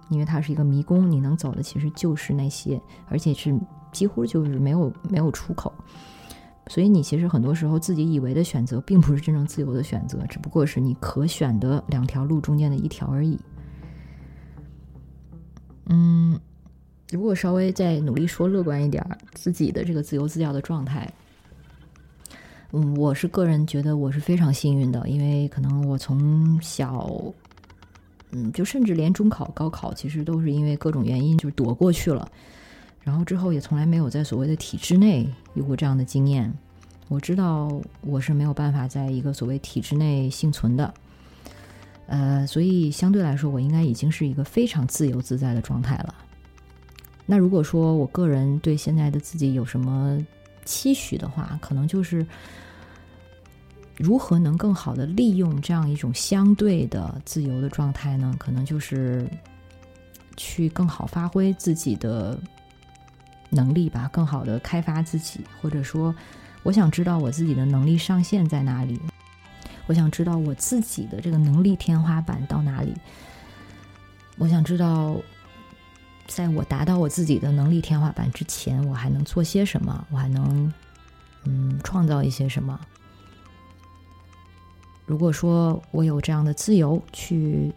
[0.09, 3.57] 因为它是一个迷宫，你能走的其实就是那些，而且是
[3.91, 5.71] 几乎就是没有没有出口，
[6.67, 13.39] 所以你其实很多时候自己以为的选择，并不是真正自由的选择，只不过是你可选的两条路中间的一条而已。
[15.85, 16.37] 嗯。
[17.11, 21.09] 如果稍微再努力说乐观一点儿，自己的这个自由自教的状态，
[22.73, 27.09] 嗯，我是个人觉得我是非常幸运的，因为可能我从小，
[28.31, 32.29] 嗯，就甚至连中考、高考，其实都是因为各种原因就躲过去了。
[33.01, 36.53] 然后之后也从来没有在所谓的体制内有过这样的经验。
[37.07, 40.93] 我知道我是没有办法在一个所谓体制内幸存的，
[42.07, 46.13] 呃，所以相对来说，我应该已经是一个非常自由自在的状态了。
[47.27, 50.17] 那如果说我个人对现在的自己有什么
[50.65, 52.25] 期许的话，可能就是
[53.97, 58.33] 如何能更好的利用这样一种相对的自由的状态呢？
[58.39, 59.29] 可能就是
[60.35, 62.39] 去更好发挥自己的
[63.49, 66.15] 能力吧，更好的开发自己，或者说。
[66.63, 68.99] 我想知道我自己的能力上限在哪里，
[69.85, 72.93] 我想知道我自己的这个能力天花板到哪里。
[74.37, 75.15] 我想知道，
[76.27, 80.05] 在我达到我自己的能力天花板之前，我还能做些什么？
[80.11, 80.71] 我还能
[81.45, 82.79] 嗯创造一些什么？
[85.05, 87.71] 如果说我有这样的自由去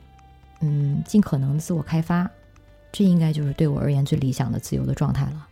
[0.60, 2.28] 嗯尽可能自我开发，
[2.90, 5.46] 这应该就是对我而言最理想的自由的状态了，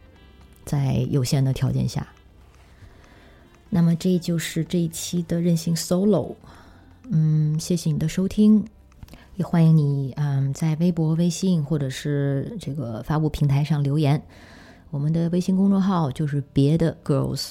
[0.64, 2.06] 在有限的条件下。
[3.70, 6.34] 那么这就是这一期的任性 solo，
[7.10, 8.66] 嗯，谢谢你的收听，
[9.38, 14.20] 也欢迎你嗯在微博、微信或者是这个发布平台上留言。
[14.90, 17.50] 我们的微信公众号就是别的 girls，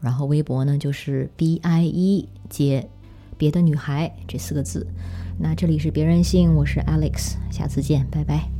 [0.00, 2.88] 然后微博呢就是 b i e 接
[3.36, 4.84] 别的女孩这四个字。
[5.38, 8.57] 那这里是别任性，我是 Alex，下次见，拜拜。